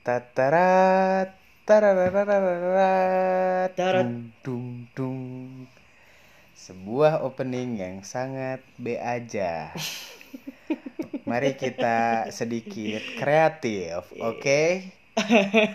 [0.00, 1.36] Tatarat
[1.68, 3.68] Tarat.
[3.76, 5.20] dung, dung, dung.
[6.56, 9.76] Sebuah opening yang sangat B aja.
[11.28, 14.88] Mari kita sedikit kreatif, oke?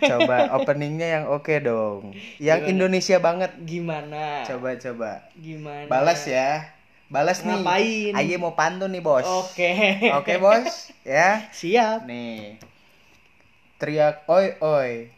[0.02, 2.18] Coba openingnya yang oke dong.
[2.42, 2.74] Yang Gimana?
[2.74, 3.52] Indonesia banget.
[3.62, 4.42] Gimana?
[4.50, 5.12] Coba coba.
[5.38, 5.86] Gimana?
[5.86, 6.74] Balas ya.
[7.14, 7.62] Balas nih.
[7.62, 8.14] Ngapain?
[8.18, 9.22] Aye mau pantun nih, Bos.
[9.22, 9.70] Oke.
[10.18, 10.90] Oke, Bos.
[11.06, 11.46] Ya.
[11.54, 12.10] Siap.
[12.10, 12.58] Nih.
[13.78, 15.14] Teriak oi oi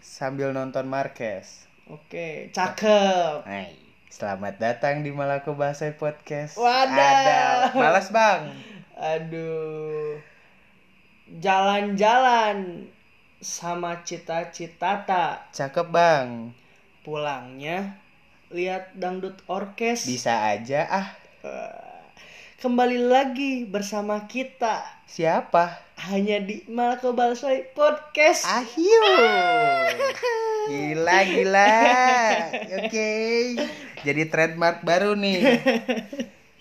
[0.00, 1.68] sambil nonton Marquez.
[1.92, 3.44] Oke, cakep.
[3.44, 3.76] Hai,
[4.08, 6.56] selamat datang di Malako Bahasa Podcast.
[6.56, 6.88] Wadah.
[6.88, 7.42] Ada.
[7.76, 8.48] Balas, Bang.
[8.96, 10.16] Aduh.
[11.28, 12.88] Jalan-jalan
[13.44, 16.56] sama cita-cita tak Cakep, Bang.
[17.04, 18.00] pulangnya
[18.52, 20.04] lihat dangdut orkes.
[20.04, 21.08] Bisa aja ah.
[21.42, 21.92] Eh,
[22.62, 25.82] Kembali lagi bersama kita Siapa?
[25.98, 28.46] hanya di Malako Balsai Podcast.
[28.46, 29.02] Ahyu.
[30.70, 31.74] Gila, gila.
[32.78, 33.10] Oke.
[34.06, 35.58] Jadi trademark baru nih.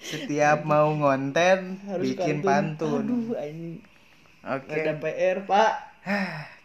[0.02, 3.06] Setiap mau ngonten bikin pantun.
[3.06, 3.78] Aduh, ini
[4.42, 4.74] Oke.
[4.74, 5.74] ada PR, Pak.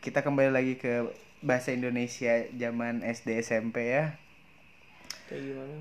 [0.00, 1.12] Kita kembali lagi ke
[1.44, 4.16] bahasa Indonesia zaman SD SMP ya.
[5.26, 5.76] Kayak gimana?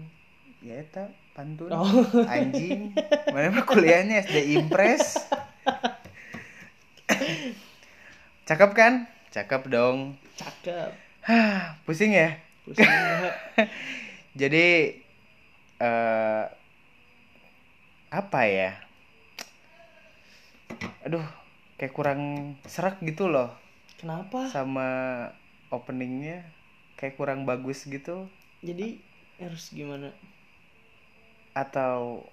[0.66, 1.04] Ya eta
[1.38, 1.70] pantun.
[1.70, 1.86] Oh.
[2.26, 2.94] Anjing.
[3.30, 5.22] Mana mah kuliahnya SD Impres.
[8.50, 8.94] Cakep kan?
[9.30, 10.18] Cakep dong.
[10.38, 10.90] Cakep.
[11.86, 12.42] Pusing ya?
[12.66, 13.34] Pusing banget.
[14.42, 14.68] Jadi
[15.82, 16.44] eh
[18.10, 18.72] apa ya?
[21.06, 21.26] Aduh,
[21.78, 22.22] kayak kurang
[22.66, 23.54] serak gitu loh.
[23.96, 24.52] Kenapa?
[24.52, 24.90] sama
[25.72, 26.46] openingnya
[27.00, 28.28] kayak kurang bagus gitu
[28.60, 29.00] Jadi
[29.40, 30.10] harus gimana?
[31.56, 32.28] atau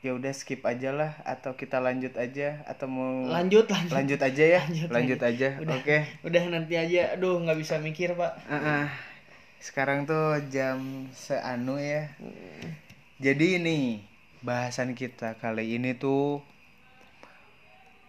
[0.00, 3.92] ya udah skip aja lah atau kita lanjut aja atau mau Lanjut, lanjut.
[3.92, 5.74] lanjut aja ya Lanjut, lanjut, aja Udah.
[5.76, 7.18] oke Udah nanti aja.
[7.18, 8.32] Aduh, nggak bisa mikir, Pak.
[8.48, 8.86] Ah, ah.
[9.60, 12.08] sekarang tuh jam seanu ya
[13.20, 14.00] jadi ini
[14.40, 16.40] bahasan kita kali ini tuh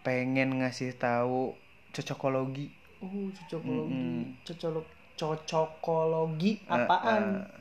[0.02, 1.54] pengen ngasih tahu
[1.92, 2.72] cocokologi
[3.02, 3.92] Oh, cocokologi.
[3.98, 4.46] Mm-mm.
[4.46, 4.86] Cocok
[5.18, 7.42] cocokologi apaan?
[7.42, 7.61] eh,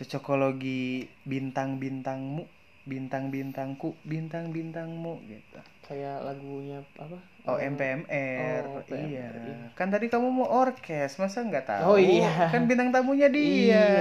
[0.00, 2.48] cocokologi bintang-bintangmu,
[2.88, 5.60] bintang-bintangku, bintang-bintangmu gitu.
[5.84, 7.20] Kayak lagunya apa?
[7.44, 8.64] Oh, MPMR.
[8.64, 9.28] Oh, PMR, iya.
[9.28, 9.58] iya.
[9.76, 11.84] Kan tadi kamu mau orkes, masa nggak tahu?
[11.84, 12.48] Oh, iya.
[12.48, 13.44] Kan bintang tamunya dia.
[13.44, 13.96] Iya.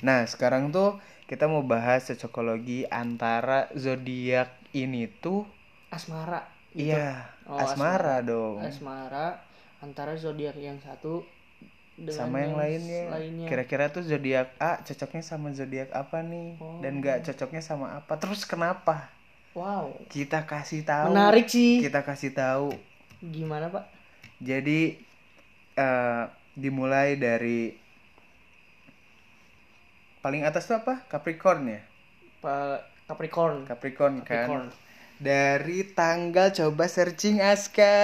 [0.00, 0.96] Nah, sekarang tuh
[1.28, 5.44] kita mau bahas cocokologi antara zodiak ini tuh
[5.92, 6.48] Asmara.
[6.72, 6.88] gitu.
[6.88, 8.64] iya, Oh, asmara, dong.
[8.64, 9.44] Asmara
[9.84, 11.24] antara zodiak yang satu
[11.98, 13.02] dengan sama yang lainnya.
[13.10, 13.48] lainnya.
[13.50, 16.54] Kira-kira tuh zodiak A cocoknya sama zodiak apa nih?
[16.62, 16.78] Oh.
[16.78, 18.14] Dan nggak cocoknya sama apa?
[18.14, 19.10] Terus kenapa?
[19.58, 19.98] Wow.
[20.06, 21.10] Kita kasih tahu.
[21.10, 21.82] Menarik sih.
[21.82, 22.70] Kita kasih tahu.
[23.18, 23.90] Gimana, Pak?
[24.38, 24.94] Jadi
[25.74, 27.74] eh, dimulai dari
[30.22, 31.02] paling atas tuh apa?
[31.10, 31.82] Capricorn ya.
[32.38, 33.66] Pak Capricorn.
[33.66, 34.70] Capricorn kan.
[35.18, 35.24] Capricorn.
[35.24, 37.96] Dari tanggal coba searching Aska.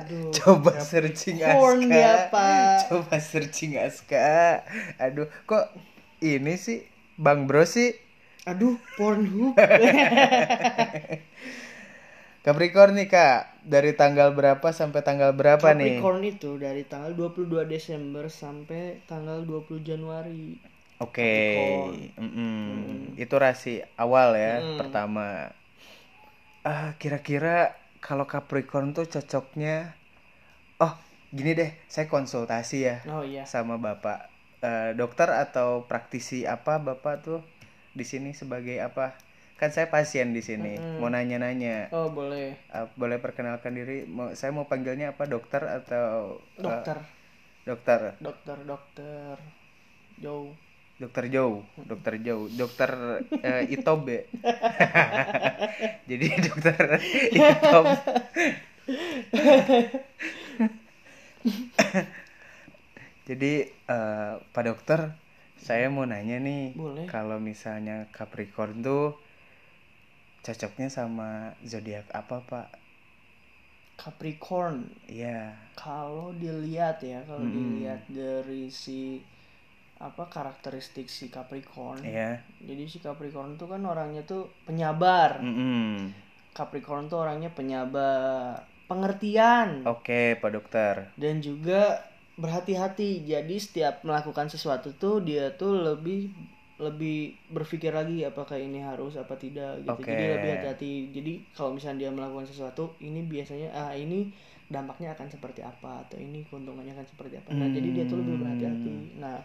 [0.00, 1.82] Aduh, coba searching Aska.
[1.82, 2.76] dia, Pak.
[2.88, 4.62] Coba searching Aska.
[4.96, 5.74] Aduh, kok
[6.18, 7.98] ini sih Bang Bro sih
[8.42, 9.54] Aduh, Pornhub.
[12.42, 13.62] Capricorn nih Kak.
[13.62, 16.02] Dari tanggal berapa sampai tanggal berapa nih?
[16.02, 20.58] Capricorn itu dari tanggal 22 Desember sampai tanggal 20 Januari.
[20.98, 21.34] Oke.
[21.54, 21.94] Capricorn.
[22.18, 23.14] mm-mm.
[23.14, 24.78] Itu rasi awal ya, Mm.
[24.82, 25.54] pertama.
[26.70, 27.74] Ah, kira-kira
[28.06, 29.74] kalau Capricorn tuh cocoknya
[30.82, 30.94] Oh,
[31.36, 33.46] gini deh, saya konsultasi ya Oh iya.
[33.52, 34.18] sama Bapak
[34.62, 37.38] Eh, dokter atau praktisi apa Bapak tuh
[37.98, 39.18] di sini sebagai apa?
[39.58, 41.02] Kan saya pasien di sini, Mm-mm.
[41.02, 41.90] mau nanya-nanya.
[41.92, 42.56] Oh, boleh.
[42.74, 44.06] Eh, boleh perkenalkan diri?
[44.16, 45.24] Mau saya mau panggilnya apa?
[45.26, 46.98] Dokter atau Dokter,
[47.66, 48.14] dokter?
[48.20, 49.36] dokter, dokter.
[50.18, 50.56] Joe.
[51.00, 52.90] Dokter Joe, Dokter Joe, Dokter
[53.42, 54.18] eh, Itobe.
[56.08, 56.78] Jadi Dokter
[57.32, 57.86] Itob.
[63.28, 65.00] Jadi eh, Pak Dokter,
[65.58, 67.12] saya mau nanya nih, Boleh.
[67.12, 69.04] kalau misalnya Capricorn tuh
[70.44, 71.30] cocoknya sama
[71.70, 72.66] zodiak apa Pak?
[73.96, 74.78] Capricorn.
[75.08, 77.58] Iya, Kalau dilihat ya, kalau Mm-mm.
[77.58, 78.98] dilihat dari si
[80.02, 82.02] apa karakteristik si Capricorn.
[82.02, 82.42] iya.
[82.58, 85.38] Jadi si Capricorn tuh kan orangnya tuh penyabar.
[85.38, 86.10] Mm-mm.
[86.52, 90.94] Capricorn tuh orangnya penyabar, pengertian Oke Pak Dokter.
[91.16, 92.02] dan juga
[92.36, 93.24] berhati-hati.
[93.24, 96.28] Jadi setiap melakukan sesuatu tuh dia tuh lebih
[96.82, 100.10] lebih berpikir lagi apakah ini harus apa tidak gitu Oke.
[100.10, 104.34] jadi lebih hati-hati jadi kalau misalnya dia melakukan sesuatu ini biasanya ah ini
[104.66, 108.34] dampaknya akan seperti apa atau ini keuntungannya akan seperti apa nah jadi dia tuh lebih
[108.42, 109.38] berhati-hati nah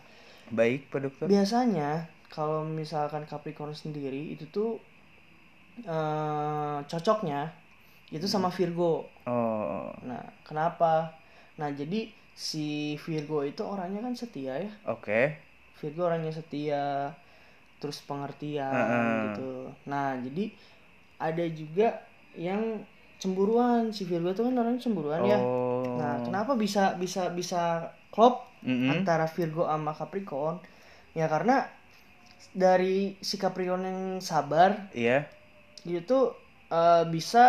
[0.51, 1.25] Baik, Pak Dokter.
[1.27, 4.79] biasanya kalau misalkan Capricorn sendiri itu tuh
[5.83, 7.51] eh, cocoknya
[8.07, 9.03] itu sama Virgo.
[9.27, 11.11] Oh, nah kenapa?
[11.59, 14.71] Nah jadi si Virgo itu orangnya kan setia ya.
[14.87, 15.35] Oke.
[15.81, 17.11] Virgo orangnya setia
[17.77, 19.11] terus pengertian Heeh.
[19.33, 19.51] gitu.
[19.91, 20.49] Nah jadi
[21.19, 21.87] ada juga
[22.37, 22.79] yang
[23.19, 23.91] cemburuan.
[23.91, 25.39] Si Virgo itu kan orangnya cemburuan ya.
[25.41, 25.97] Oh.
[25.97, 28.95] nah kenapa bisa bisa bisa klop Mm-mm.
[28.95, 30.57] antara Virgo sama Capricorn
[31.19, 31.55] ya karena
[32.53, 35.27] dari si Capricorn yang sabar Iya,
[35.87, 36.19] itu
[36.79, 37.39] eh, bisa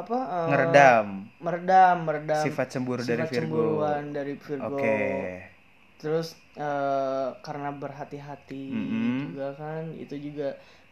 [0.00, 1.06] apa eh, ngeredam
[1.44, 3.68] meredam meredam sifat cemburu dari sifat Virgo.
[3.68, 4.94] cemburuan dari Virgo Oke.
[6.00, 6.28] terus
[6.58, 9.20] eh, karena berhati-hati Mm-mm.
[9.22, 10.48] juga kan itu juga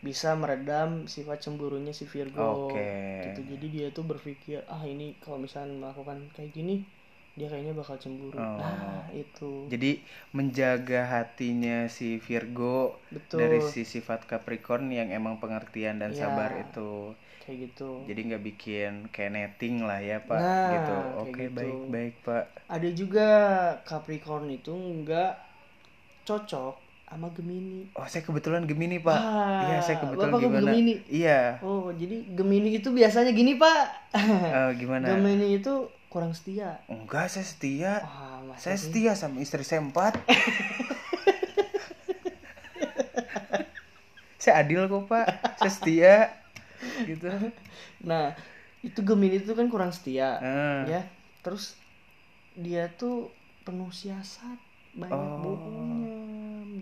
[0.07, 2.83] bisa meredam sifat cemburunya si Virgo Oke.
[3.23, 6.75] gitu jadi dia tuh berpikir ah ini kalau misalnya melakukan kayak gini
[7.33, 8.61] dia kayaknya bakal cemburu Oh.
[8.61, 15.97] nah itu Jadi menjaga hatinya si Virgo betul dari si sifat Capricorn yang emang pengertian
[15.97, 16.29] dan Ya.
[16.29, 17.17] sabar itu.
[17.41, 20.97] kayak gitu Jadi nggak bikin kayak netting lah ya Pak Nah, gitu.
[21.21, 21.57] Oke gitu.
[21.57, 22.45] baik baik Pak.
[22.69, 23.29] ada juga
[23.83, 25.33] Capricorn itu nggak
[26.23, 26.75] cocok
[27.05, 29.19] sama Gemini Oh saya kebetulan Gemini Pak.
[29.19, 30.69] Ah, Iya saya kebetulan Bapak gimana?
[30.71, 30.95] Gemini?
[31.07, 31.61] Iya.
[31.61, 35.07] oh jadi Gemini itu biasanya gini pak Eh, gimana?
[35.11, 35.75] Gemini itu
[36.13, 38.05] kurang setia Enggak saya setia.
[38.45, 38.93] Masa Saya sih?
[38.93, 40.13] setia sama istri saya empat.
[44.37, 45.27] saya adil kok Pak.
[45.57, 46.15] Saya setia.
[47.07, 47.31] Gitu.
[48.03, 48.35] Nah,
[48.83, 50.83] itu Gemini itu kan kurang setia, Ah.
[50.85, 51.03] ya.
[51.41, 51.79] Terus
[52.53, 53.31] dia tuh
[53.63, 54.59] penuh siasat,
[54.93, 55.39] banyak Oh.
[55.41, 56.19] bohongnya,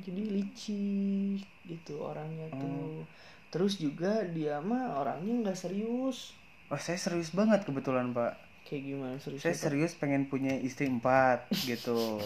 [0.00, 2.58] jadi licik gitu orangnya Oh.
[2.58, 3.04] tuh.
[3.50, 6.32] Terus juga dia mah orangnya nggak serius.
[6.66, 8.49] Oh saya serius banget kebetulan Pak.
[8.66, 9.40] Kayak gimana serius?
[9.42, 12.20] Saya serius pengen punya istri empat gitu.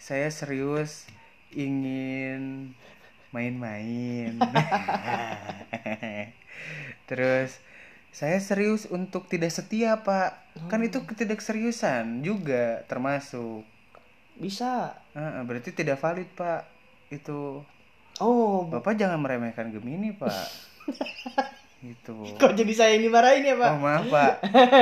[0.00, 1.06] Saya serius
[1.52, 2.72] ingin
[3.30, 4.36] main-main.
[7.10, 7.60] Terus
[8.10, 10.42] saya serius untuk tidak setia pak.
[10.66, 13.62] Kan itu ketidakseriusan juga termasuk.
[14.34, 14.98] Bisa.
[15.14, 16.66] Ah, berarti tidak valid pak.
[17.10, 17.62] Itu
[18.20, 20.30] Oh, bapak jangan meremehkan Gemini pak.
[21.80, 22.12] gitu.
[22.36, 23.70] kok jadi saya yang dimarahin ya pak?
[23.72, 24.32] Oh maaf pak.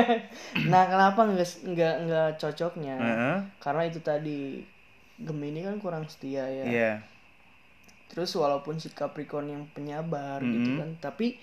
[0.70, 2.94] Nah, kenapa nggak nggak nggak cocoknya?
[2.98, 3.36] Heeh.
[3.58, 4.66] Karena itu tadi
[5.14, 6.64] Gemini kan kurang setia ya.
[6.66, 6.92] Iya.
[8.08, 10.78] Terus walaupun si Capricorn yang penyabar gitu Mhm.
[10.78, 11.38] kan, tapi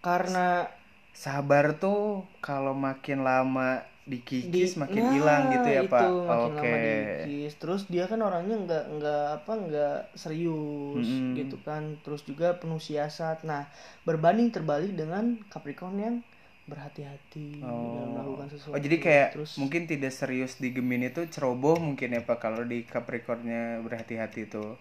[0.00, 0.70] karena
[1.10, 6.02] Sabar tuh kalau makin lama dikikis di- makin Nah, hilang gitu ya itu, pak.
[6.02, 6.26] Oke.
[6.26, 7.52] lama dikikis.
[7.56, 11.36] Terus dia kan orangnya nggak nggak apa nggak serius Mhm.
[11.36, 11.82] gitu kan.
[12.00, 13.42] Terus juga penuh siasat.
[13.42, 13.68] Nah
[14.02, 16.16] berbanding terbalik dengan Capricorn yang
[16.64, 18.72] berhati-hati dalam melakukan sesuatu.
[18.72, 22.62] Oh jadi kayak Terus mungkin tidak serius di Gemini tuh ceroboh mungkin ya pak kalau
[22.62, 24.78] di Capricornnya berhati-hati tuh.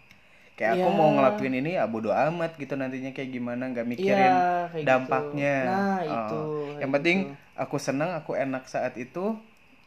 [0.53, 0.93] Kayak aku Ya.
[0.93, 5.55] mau ngelakuin ini ya bodo amat gitu nantinya kayak gimana nggak mikirin Iya, kayak dampaknya.
[5.55, 5.71] gitu.
[5.71, 6.03] Nah Oh.
[6.05, 6.41] itu.
[6.77, 7.33] Yang penting gitu.
[7.63, 9.25] Aku senang aku enak saat itu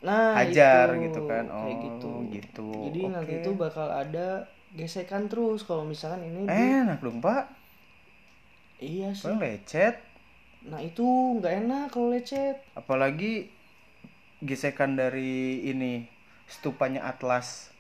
[0.02, 1.44] nah hajar itu, gitu kan.
[1.46, 2.12] kayak Oh gitu.
[2.34, 2.68] gitu.
[2.90, 3.42] Jadi nanti Oke.
[3.42, 4.28] itu bakal ada
[4.78, 7.44] gesekan terus kalau misalkan ini di- enak dong pak.
[8.82, 9.30] iya sih.
[9.40, 9.96] Lecet.
[10.70, 11.06] Nah itu
[11.38, 12.56] nggak enak kalau lecet.
[12.74, 13.32] apalagi
[14.42, 16.10] gesekan dari ini
[16.50, 17.70] stupanya Atlas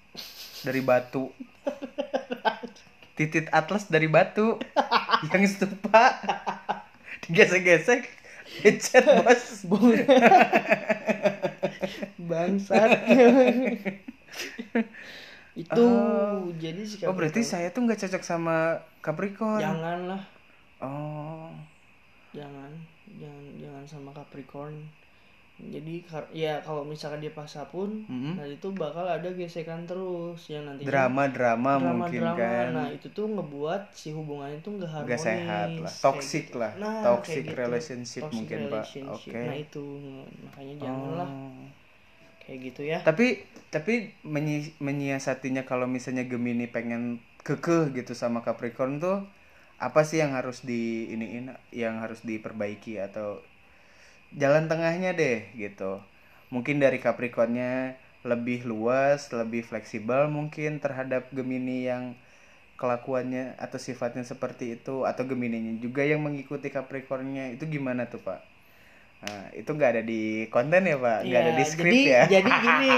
[0.62, 1.34] dari batu
[3.18, 4.56] titit Atlas dari batu
[5.32, 6.18] yang stupa
[7.26, 8.08] digesek-gesek
[8.62, 9.42] lecet bos
[12.22, 12.90] Bangsat.
[15.52, 16.48] itu Oh.
[16.56, 20.22] jadi si oh berarti saya tuh nggak cocok sama Capricorn janganlah,
[20.80, 21.52] oh
[22.32, 22.72] jangan,
[23.20, 24.88] jangan, jangan sama Capricorn.
[25.62, 26.02] Jadi
[26.34, 28.34] ya kalau misalkan dia paksa pun, Mm-mm.
[28.34, 32.34] nah itu bakal ada gesekan terus yang nantinya drama-drama mungkin drama-drama.
[32.34, 35.06] kan Nah itu tuh ngebuat si hubungannya tuh nggak harmonis.
[35.06, 35.92] Nggak sehat lah.
[36.02, 36.58] Toxic gitu.
[36.58, 36.72] lah.
[36.82, 37.54] Nah, Toxic gitu.
[37.54, 38.82] relationship Toxic mungkin, Pak.
[38.82, 39.30] relationship.
[39.30, 39.42] Oke.
[39.46, 39.84] Nah itu
[40.42, 41.64] makanya janganlah Oh.
[42.42, 42.98] kayak gitu ya.
[43.06, 43.26] tapi
[43.70, 43.94] tapi
[44.26, 49.22] menyi- menyiasatinya kalau misalnya Gemini pengen kekeh gitu sama Capricorn tuh
[49.78, 53.38] apa sih yang harus di iniin yang harus diperbaiki atau
[54.40, 56.00] jalan tengahnya deh gitu
[56.52, 62.14] mungkin dari Capricornnya lebih luas lebih fleksibel mungkin terhadap Gemini yang
[62.80, 68.40] kelakuannya atau sifatnya seperti itu atau Gemininya juga yang mengikuti Capricornnya itu gimana tuh Pak?
[69.22, 72.24] Nah, itu nggak ada di konten ya Pak, nggak ada Ya, di skrip jadi, ya?
[72.26, 72.96] Jadi gini,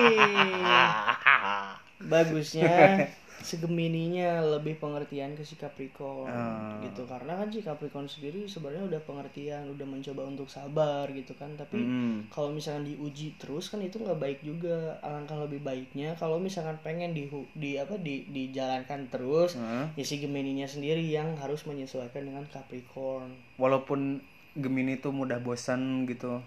[2.11, 2.75] bagusnya
[3.41, 6.79] si Gemininya lebih pengertian ke si Capricorn Ah.
[6.81, 7.03] gitu.
[7.05, 11.53] Karena kan si Capricorn sendiri sebenarnya udah pengertian udah mencoba untuk sabar gitu kan.
[11.53, 12.17] Tapi Mm.
[12.29, 14.97] kalau misalkan diuji terus kan itu nggak baik juga.
[15.01, 19.93] Alangkah lebih baiknya kalau misalkan pengen di di apa di dijalankan terus Heeh.
[19.93, 23.29] ya si Gemininya sendiri yang harus menyesuaikan dengan Capricorn.
[23.57, 24.23] Walaupun
[24.55, 26.39] Gemini tuh mudah bosan gitu.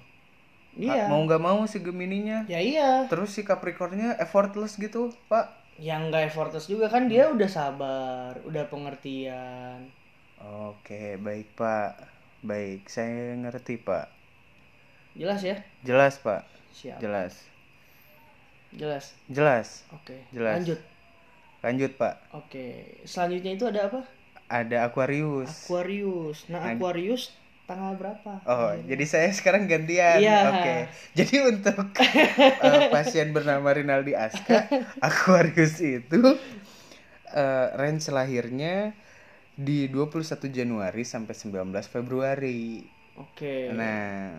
[0.74, 1.10] Iya.
[1.10, 2.46] Mau nggak mau si Gemininya.
[2.46, 3.06] Ya iya.
[3.06, 8.66] Terus si Capricornnya effortless gitu pak yang nggak effortless juga kan dia udah sabar udah
[8.66, 9.90] pengertian.
[10.42, 11.98] Oke baik pak.
[12.42, 14.10] Baik saya ngerti pak.
[15.18, 15.58] Jelas ya?
[15.86, 16.46] Jelas pak.
[16.74, 17.02] Siap.
[17.02, 17.34] Jelas.
[18.74, 19.14] Jelas?
[19.30, 19.68] Jelas.
[19.94, 20.62] Oke Jelas.
[20.62, 20.80] lanjut.
[21.62, 22.16] Lanjut pak.
[22.34, 24.02] Oke selanjutnya itu ada apa?
[24.50, 25.50] Ada Aquarius.
[25.66, 26.50] Aquarius.
[26.50, 27.34] Nah Aquarius
[27.68, 30.24] tanggal berapa Oh, jadi saya sekarang gantian.
[30.24, 30.40] Iya.
[30.56, 30.76] Oke.
[31.20, 34.72] Jadi untuk eh, pasien bernama Rinaldi Aska,
[35.08, 36.20] Aquarius itu
[37.36, 38.96] eh, range lahirnya
[39.58, 42.86] di 21 Januari sampai 19 Februari.
[43.18, 44.38] oke Nah,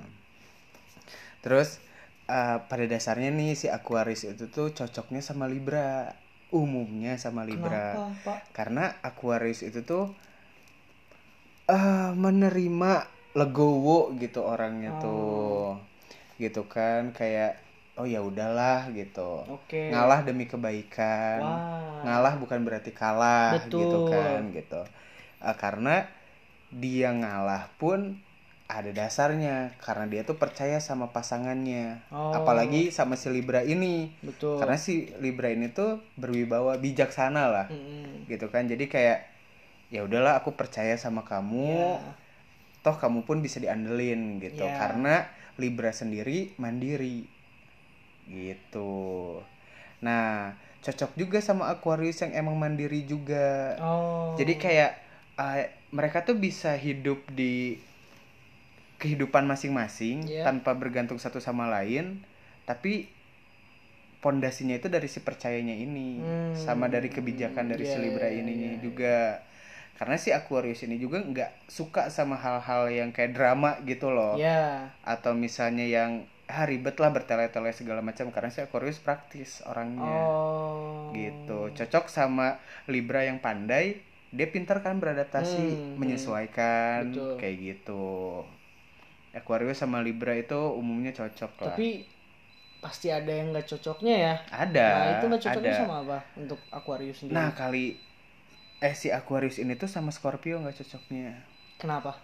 [1.44, 1.82] terus
[2.30, 6.16] eh, pada dasarnya nih si Aquarius itu tuh cocoknya sama Libra,
[6.48, 7.92] umumnya sama Libra.
[7.92, 10.16] kenapa pak Karena Aquarius itu tuh
[11.68, 15.00] eh menerima legowo gitu orangnya Oh.
[15.00, 15.68] tuh.
[16.36, 17.58] Gitu kan kayak
[17.94, 19.42] oh ya udahlah gitu.
[19.44, 21.38] oke Ngalah demi kebaikan.
[21.40, 23.80] wah Ngalah bukan berarti kalah Betul.
[23.80, 24.80] gitu kan gitu.
[25.40, 26.06] Eh, karena
[26.68, 28.20] dia ngalah pun
[28.68, 32.04] ada dasarnya karena dia tuh percaya sama pasangannya.
[32.12, 32.30] Oh.
[32.30, 34.12] Apalagi sama si Libra ini.
[34.20, 38.28] betul Karena si Libra ini tuh berwibawa bijaksana lah Mm-mm.
[38.28, 39.18] gitu kan jadi kayak
[39.88, 42.12] ya udahlah aku percaya sama kamu Ya.
[42.88, 44.72] Toh kamu pun bisa diandelin gitu Ya.
[44.80, 45.28] karena
[45.60, 47.28] Libra sendiri mandiri
[48.24, 49.44] gitu
[50.00, 54.90] nah cocok juga sama Aquarius yang emang mandiri juga oh jadi kayak
[55.36, 57.76] eh, mereka tuh bisa hidup di
[58.98, 60.48] kehidupan masing-masing Ya.
[60.48, 62.24] tanpa bergantung satu sama lain
[62.64, 63.10] tapi
[64.18, 66.54] pondasinya itu dari si percayanya ini Hmm.
[66.54, 68.78] sama dari kebijakan dari si Ya, Libra ya, ini ya, ya.
[68.82, 69.16] juga
[69.98, 74.38] karena si Aquarius ini juga nggak suka sama hal-hal yang kayak drama gitu loh.
[74.38, 78.30] Ya atau misalnya yang ah, ribet lah bertele-tele segala macam.
[78.30, 80.22] Karena si Aquarius praktis orangnya.
[80.22, 81.10] Oh.
[81.10, 81.74] Gitu.
[81.74, 87.34] Cocok sama Libra yang pandai dia pintar kan beradaptasi Hmm, menyesuaikan Betul.
[87.40, 88.44] kayak gitu.
[89.32, 91.72] Aquarius sama Libra itu umumnya cocok lah.
[91.72, 92.04] Tapi
[92.78, 94.34] pasti ada yang nggak cocoknya ya?
[94.52, 94.88] Ada.
[94.92, 95.80] Nah itu nggak cocoknya ada.
[95.80, 96.18] sama apa?
[96.36, 97.36] Untuk Aquarius sendiri.
[97.40, 97.96] Nah kali
[98.78, 101.34] eh si Aquarius ini tuh sama Scorpio nggak cocoknya.
[101.82, 102.18] Kenapa?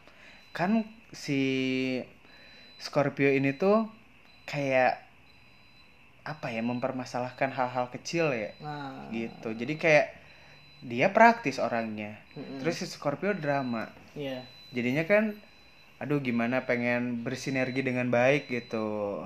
[0.54, 1.40] Kan si
[2.78, 3.90] Scorpio ini tuh
[4.46, 5.02] kayak
[6.24, 8.54] apa ya mempermasalahkan hal-hal kecil ya.
[8.62, 9.10] Nah.
[9.10, 9.50] Gitu.
[9.52, 10.06] Jadi kayak
[10.84, 12.20] dia praktis orangnya.
[12.36, 12.60] Mm-mm.
[12.60, 13.90] terus si Scorpio drama.
[14.14, 14.46] Iya.
[14.70, 15.34] jadinya kan
[15.98, 19.22] aduh gimana pengen bersinergi dengan baik gitu.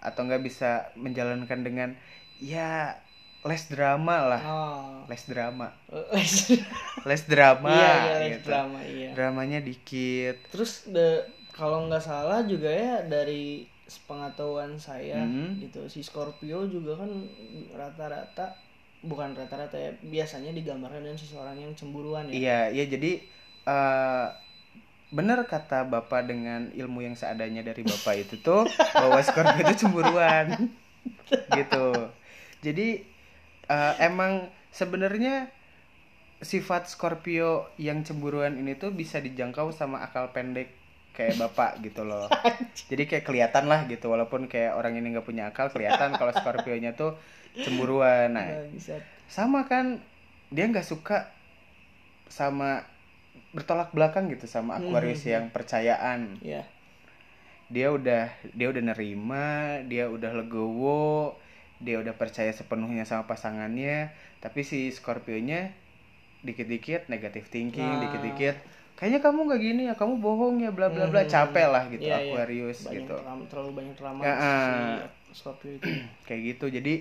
[0.00, 1.94] Atau nggak bisa menjalankan dengan
[2.40, 2.96] ya
[3.42, 4.42] less drama lah.
[4.42, 5.02] Oh.
[5.10, 5.74] Less drama.
[6.14, 6.54] Les
[7.02, 8.46] less drama iya iya les gitu.
[8.48, 9.10] drama iya.
[9.12, 10.36] Dramanya dikit.
[10.54, 13.66] Terus de, kalau nggak salah juga ya dari
[14.08, 15.60] pengetahuan saya Hmm.
[15.60, 17.10] gitu si Scorpio juga kan
[17.76, 18.56] rata-rata
[19.04, 22.32] bukan rata-rata ya biasanya digambarkan dengan seseorang yang cemburuan ya.
[22.32, 23.20] Iya iya jadi
[23.68, 24.26] eh
[25.12, 28.64] bener kata bapak dengan ilmu yang seadanya dari bapak itu tuh
[28.96, 30.72] bahwa Scorpio itu cemburuan.
[31.52, 31.86] Gitu.
[32.62, 33.11] Jadi
[33.72, 34.32] eh, emang
[34.70, 35.34] sebenarnya
[36.42, 40.68] sifat Scorpio yang cemburuan ini tuh bisa dijangkau sama akal pendek
[41.16, 42.26] kayak bapak gitu loh.
[42.90, 46.92] Jadi kayak kelihatan lah gitu walaupun kayak orang ini nggak punya akal kelihatan kalau Scorpio-nya
[46.94, 47.14] tuh
[47.54, 48.34] cemburuan.
[48.34, 48.48] Nah
[49.30, 50.02] sama kan
[50.52, 51.30] dia nggak suka
[52.28, 52.84] sama
[53.52, 55.32] bertolak belakang gitu sama Aquarius Hmm.
[55.36, 56.20] yang percayaan.
[56.42, 56.64] Ya
[57.72, 61.32] dia udah dia udah nerima dia udah legowo
[61.82, 65.74] dia udah percaya sepenuhnya sama pasangannya tapi si Scorpio-nya
[66.42, 68.00] dikit-dikit negatif thinking Nah.
[68.02, 68.56] dikit-dikit
[68.94, 71.30] kayaknya kamu nggak gini ya kamu bohong ya bla bla bla Hmm.
[71.30, 72.26] capek lah gitu Iya, iya.
[72.30, 75.06] Aquarius banyak gitu drama- terlalu banyak drama Ya, si ah.
[75.32, 75.86] Scorpio itu
[76.26, 76.94] kayak gitu jadi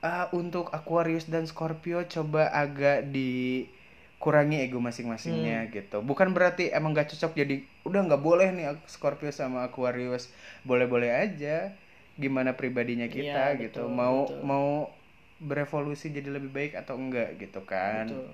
[0.00, 7.12] ah, untuk Aquarius dan Scorpio coba agak dikurangi ego masing-masingnya gitu bukan berarti emang gak
[7.12, 10.30] cocok jadi udah nggak boleh nih Scorpio sama Aquarius
[10.62, 11.72] boleh-boleh aja
[12.18, 14.40] gimana pribadinya kita Iya, gitu betul, mau betul.
[14.42, 14.68] mau
[15.38, 18.26] berevolusi jadi lebih baik atau enggak gitu kan Betul.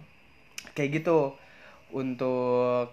[0.76, 1.18] kayak gitu
[1.92, 2.88] untuk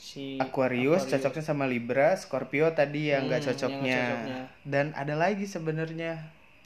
[0.00, 4.00] si Aquarius, cocoknya sama Libra, Scorpio tadi yang nggak Hmm, cocoknya.
[4.00, 4.40] cocoknya.
[4.72, 6.12] Dan ada lagi sebenarnya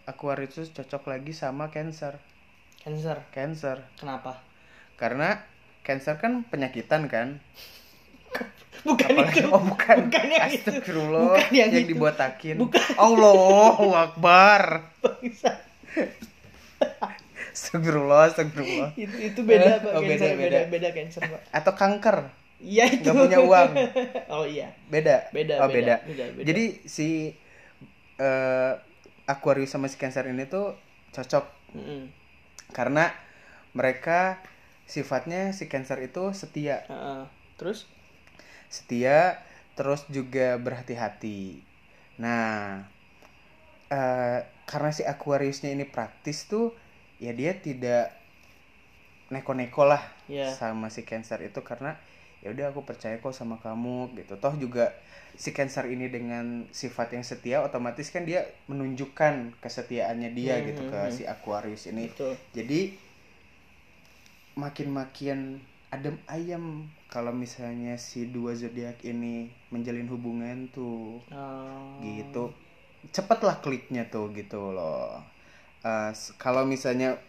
[0.06, 2.14] Aquarius cocok lagi sama Cancer.
[2.82, 3.18] Cancer.
[3.34, 3.76] Cancer.
[3.98, 4.32] Kenapa?
[5.00, 5.42] Karena
[5.82, 7.28] cancer kan penyakitan kan?
[8.84, 9.48] Bukan Apalagi itu.
[9.48, 9.96] oh bukan.
[10.12, 10.70] Bukan yang itu.
[10.92, 11.88] Bukan yang itu.
[11.88, 12.56] dibotakin.
[12.60, 12.84] Bukan.
[13.00, 14.92] Allahu Akbar.
[15.00, 15.56] Bangsa.
[17.54, 18.90] Astagfirullah, astagfirullah.
[18.98, 20.88] itu itu beda Eh, pak oh, cancer beda, beda beda.
[20.90, 22.16] cancer pak Atau kanker.
[22.58, 23.70] iya itu Nggak punya uang.
[24.34, 25.30] oh iya Beda.
[25.30, 26.06] Beda, Oh, beda, beda.
[26.08, 26.44] beda, beda.
[26.44, 27.08] Jadi si
[28.18, 28.72] eh,
[29.24, 30.74] Aquarius sama si Cancer ini tuh
[31.14, 31.44] cocok
[31.78, 32.10] Mm-mm.
[32.74, 33.14] karena
[33.72, 34.42] mereka
[34.84, 36.84] sifatnya si Cancer itu setia.
[36.90, 37.22] Heeh.
[37.54, 37.86] terus
[38.74, 39.38] setia
[39.78, 41.62] terus juga berhati-hati.
[42.18, 42.82] Nah
[43.90, 46.74] eh, karena si Aquariusnya ini praktis tuh
[47.22, 48.10] ya dia tidak
[49.32, 51.96] neko-neko lah ya sama si Cancer itu karena
[52.44, 54.36] ya udah aku percaya kok sama kamu gitu.
[54.36, 54.92] Toh juga
[55.34, 60.82] si Cancer ini dengan sifat yang setia otomatis kan dia menunjukkan kesetiaannya dia Hmm, gitu
[60.84, 61.14] hmm, ke hmm.
[61.14, 62.12] si Aquarius ini.
[62.12, 62.36] Betul.
[62.52, 62.80] Jadi
[64.54, 65.58] makin-makin
[65.94, 66.64] adem ayam.
[67.14, 69.34] Kalau misalnya si dua zodiak ini
[69.72, 72.00] menjalin hubungan tuh Oh.
[72.06, 72.44] gitu.
[73.16, 75.22] Cepatlah kliknya tuh gitu loh.
[75.84, 77.20] S- kalau misalnya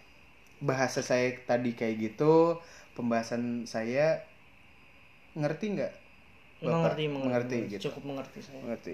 [0.69, 2.59] bahasa saya tadi kayak gitu
[2.97, 4.07] pembahasan saya
[5.35, 5.93] ngerti nggak?
[6.63, 7.57] Mengerti, mengerti mengerti.
[7.75, 7.83] gitu.
[7.91, 8.59] cukup mengerti saya.
[8.63, 8.93] Mengerti.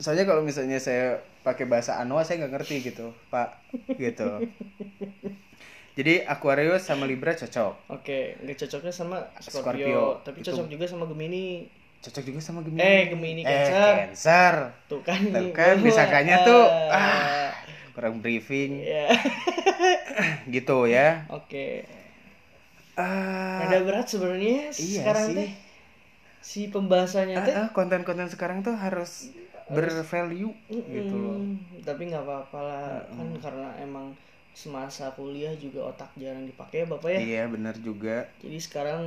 [0.00, 3.48] Soalnya kalau misalnya saya pakai bahasa Anoa saya nggak ngerti gitu pak
[3.96, 4.28] gitu
[5.94, 7.90] jadi Aquarius sama Libra cocok.
[7.90, 10.02] Oke nggak cocoknya sama Scorpio, Scorpio.
[10.22, 11.66] tapi Itu- cocok juga sama Gemini.
[12.00, 12.80] Cocok juga sama Gemini.
[12.80, 13.92] Eh, Gemini, eh, Cancer.
[14.08, 14.54] Cancer.
[14.88, 15.20] Tuh kan.
[15.20, 16.96] Tuh kan, disangkanya tuh, ah.
[16.96, 17.50] ah
[17.92, 18.80] kurang briefing.
[18.80, 19.12] Ya
[20.54, 21.28] gitu ya.
[21.28, 21.84] Oke.
[22.96, 25.36] Ah, Rada berat sebenarnya iya sekarang sih.
[25.36, 25.50] teh.
[26.40, 27.54] Si pembahasannya ah, teh.
[27.56, 29.28] ah, konten-konten sekarang tuh harus
[29.68, 31.38] bervalue gitu loh.
[31.84, 33.04] Tapi nggak apa-apa lah.
[33.12, 34.16] Kan karena emang
[34.50, 37.18] semasa kuliah juga otak jarang dipakai ya bapak ya?
[37.20, 38.28] Iya benar juga.
[38.42, 39.02] Jadi sekarang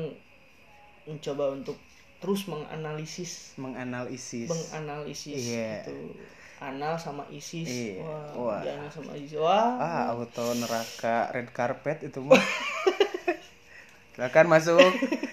[1.03, 1.75] mencoba untuk
[2.17, 3.53] terus menganalisis.
[3.59, 4.47] Menganalisis.
[4.47, 5.83] Menganalisis Iya.
[5.83, 6.15] gitu.
[6.63, 7.67] Anal sama isis.
[7.67, 7.99] Iya.
[7.99, 8.61] wah, Wah.
[8.63, 9.35] jangan sama isis.
[9.35, 9.75] Wah.
[9.83, 12.39] Ah auto neraka red carpet itu mah.
[14.15, 14.79] Silakan masuk.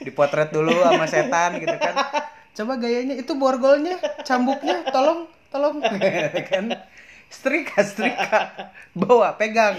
[0.02, 1.94] Dipotret dulu sama setan gitu kan.
[2.50, 3.94] Coba gayanya itu borgolnya
[4.26, 5.78] cambuknya tolong tolong.
[6.50, 6.74] Kan
[7.30, 8.40] setrika setrika
[8.92, 9.78] bawa pegang.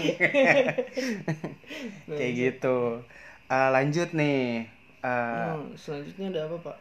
[2.18, 3.04] Kayak gitu.
[3.46, 4.66] Ah, lanjut nih.
[5.04, 6.76] Ah, Hmm, selanjutnya ada apa pak?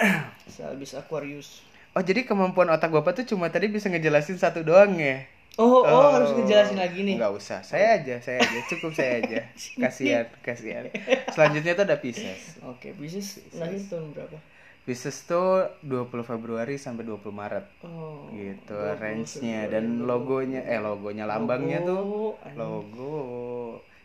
[0.54, 1.62] Sehabis Aquarius.
[1.92, 5.26] Oh jadi kemampuan otak bapak tuh cuma tadi bisa ngejelasin satu doang ya?
[5.58, 7.18] Oh oh, harus ngejelasin lagi nih.
[7.18, 9.38] Nggak usah, saya aja, saya aja, cukup saya aja.
[9.82, 10.86] Kasihan, kasihan.
[11.34, 12.56] Selanjutnya tuh ada Pisces.
[12.62, 14.38] oke Pisces lahir tahun berapa
[14.80, 17.66] Pisces tuh 20 Februari sampai 20 Maret.
[17.80, 20.04] oh Gitu 20 range-nya dan 20.
[20.04, 22.58] logonya eh logonya lambangnya tuh Logo, anjing.
[22.58, 23.18] logo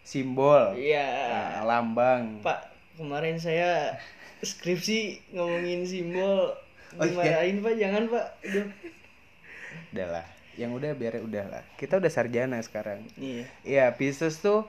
[0.02, 1.08] simbol Iya.
[1.26, 2.40] nah, lambang.
[2.40, 2.60] Pak,
[2.96, 3.96] kemarin saya
[4.40, 6.54] skripsi ngomongin simbol
[6.94, 7.12] Oh, iya?
[7.12, 8.28] dimarahin Pak, jangan Pak.
[8.46, 8.66] Udah.
[9.90, 11.64] Udahlah, yang udah biar udah lah.
[11.76, 13.04] Kita udah sarjana sekarang.
[13.16, 13.44] Iya.
[13.64, 14.64] Iya, Pisces tuh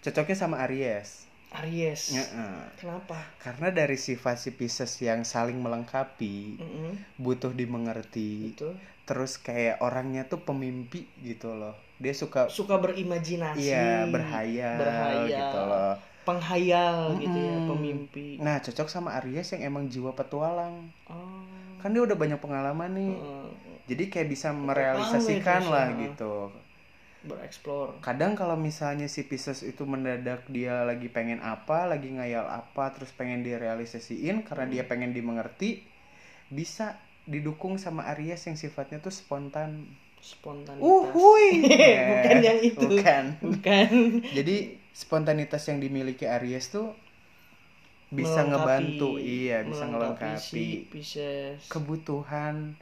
[0.00, 1.23] cocoknya sama Aries.
[1.54, 2.10] Aries.
[2.10, 2.56] Heeh.
[2.76, 3.14] Kenapa?
[3.38, 6.92] Karena dari sifat si Pisces yang saling melengkapi, Mm-mm.
[7.14, 11.76] butuh dimengerti, Itu terus kayak orangnya tuh pemimpi gitu loh.
[12.00, 13.70] Dia suka suka berimajinasi.
[13.70, 15.28] iya berhayal, Berhayal.
[15.30, 15.94] gitu loh.
[16.24, 18.40] Penghayal gitu ya, pemimpi.
[18.40, 20.88] Nah, cocok sama Aries yang emang jiwa petualang.
[21.04, 21.44] Oh.
[21.84, 23.12] Kan dia udah banyak pengalaman nih.
[23.12, 23.46] Heeh.
[23.84, 26.08] Jadi kayak bisa merealisasikan lah ya.
[26.08, 26.48] gitu.
[27.24, 27.98] Bereksplor.
[28.00, 33.10] Kadang kalau misalnya si Pisces itu mendadak dia lagi pengen apa, lagi ngayal apa, terus
[33.10, 35.80] pengen direalisasiin karena dia pengen dimengerti,
[36.48, 39.88] bisa didukung sama Aries yang sifatnya tuh spontan.
[40.20, 40.80] Spontanitas.
[40.80, 41.60] Uhuy.
[42.12, 42.80] Bukan yang itu.
[42.80, 43.24] Bukan.
[43.44, 43.88] Bukan.
[44.32, 44.56] Jadi
[44.88, 46.96] spontanitas yang dimiliki Aries tuh
[48.08, 48.48] bisa Melengkapi-
[48.94, 51.60] ngebantu, iya, bisa si ngelengkapi Pisces.
[51.68, 52.72] kebutuhan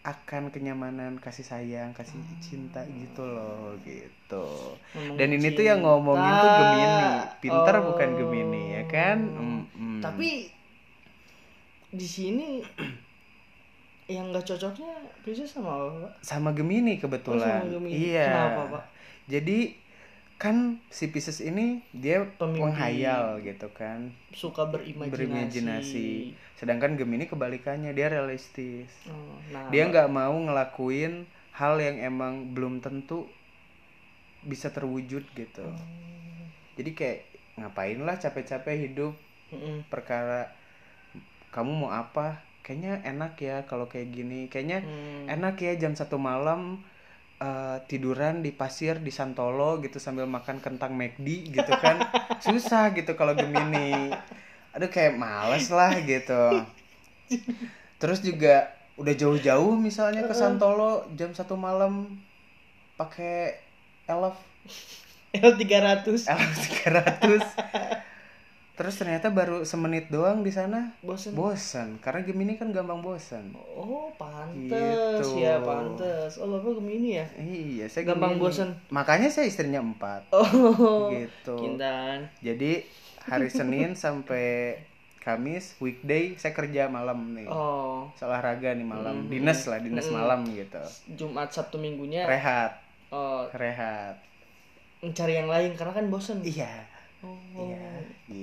[0.00, 4.46] akan kenyamanan, kasih sayang, kasih cinta gitu loh, gitu.
[4.96, 6.56] Ngomongin Dan ini tuh yang ngomongin tuh cinta.
[6.56, 6.96] Gemini,
[7.44, 7.82] pinter Oh.
[7.92, 9.18] bukan Gemini ya kan?
[9.20, 10.00] Mm-mm.
[10.00, 10.48] Tapi
[11.92, 12.64] di sini
[14.14, 16.12] yang nggak cocoknya Pisces sama apa, Pak?
[16.24, 17.60] sama Gemini kebetulan.
[17.60, 17.92] Oh, sama Gemini.
[17.92, 18.26] Iya.
[18.32, 18.84] Kenapa, Pak?
[19.28, 19.58] Jadi
[20.40, 20.56] kan
[20.88, 22.64] si Pisces ini dia Pemimpi.
[22.64, 25.12] penghayal gitu kan, Suka berimajinasi.
[25.12, 26.10] berimajinasi.
[26.56, 28.88] Sedangkan Gemini kebalikannya, dia realistis.
[29.04, 33.28] Oh, nah, dia nggak mau ngelakuin hal yang emang belum tentu
[34.40, 35.66] bisa terwujud gitu.
[35.68, 36.48] Hmm.
[36.74, 37.18] Jadi kayak
[37.60, 39.12] ngapain lah capek-capek hidup
[39.52, 39.84] Mm-mm.
[39.92, 40.48] perkara
[41.50, 45.28] kamu mau apa kayaknya enak ya kalau kayak gini kayaknya Hmm.
[45.28, 46.80] enak ya jam satu malam
[47.40, 52.04] eh, tiduran di pasir di Santolo gitu sambil makan kentang McD gitu kan.
[52.44, 54.12] Susah gitu kalau Gemini.
[54.76, 56.62] Aduh kayak males lah gitu.
[57.98, 62.20] Terus juga udah jauh-jauh misalnya ke Santolo jam satu malam
[63.00, 63.56] pakai
[64.04, 64.36] elf.
[65.30, 68.09] L300 elf 300
[68.80, 70.96] terus ternyata baru semenit doang di sana.
[71.04, 71.36] Bosen.
[71.36, 75.20] Bosan karena Gemini kan gampang bosan oh pantes.
[75.20, 75.44] Gitu.
[75.44, 76.40] ya pantes.
[76.40, 77.26] Oh bapak gemini ya?
[77.36, 78.44] Iya saya Gampang Gemini.
[78.48, 78.68] bosan.
[78.88, 80.32] makanya saya istrinya empat.
[80.32, 81.60] Oh gitu.
[81.60, 82.24] kintan.
[82.40, 82.88] Jadi
[83.20, 84.80] hari Senin sampai
[85.20, 87.44] Kamis weekday saya kerja malam nih.
[87.52, 88.08] Oh.
[88.16, 89.20] Saya olahraga nih malam.
[89.20, 89.28] Hmm.
[89.28, 90.16] dinas lah dinas Hmm.
[90.16, 90.80] malam gitu.
[91.12, 92.24] Jumat Sabtu minggunya?
[92.24, 92.80] Rehat.
[93.12, 93.44] Oh.
[93.52, 94.16] Rehat.
[95.04, 96.40] Mencari yang lain karena kan bosen.
[96.40, 96.88] Iya.
[97.20, 97.36] Oh.
[97.52, 98.00] Iya.
[98.32, 98.39] gitu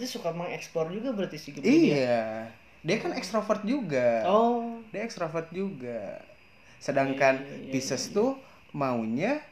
[0.00, 1.76] berarti suka mengeksplor juga berarti si gemini ya?
[1.76, 2.24] iya.
[2.80, 4.24] Dia kan ekstrovert juga.
[4.24, 4.80] Oh.
[4.88, 6.16] Dia ekstrovert juga.
[6.80, 8.40] Sedangkan Iya, iya, iya, Pisces tuh
[8.72, 9.44] maunya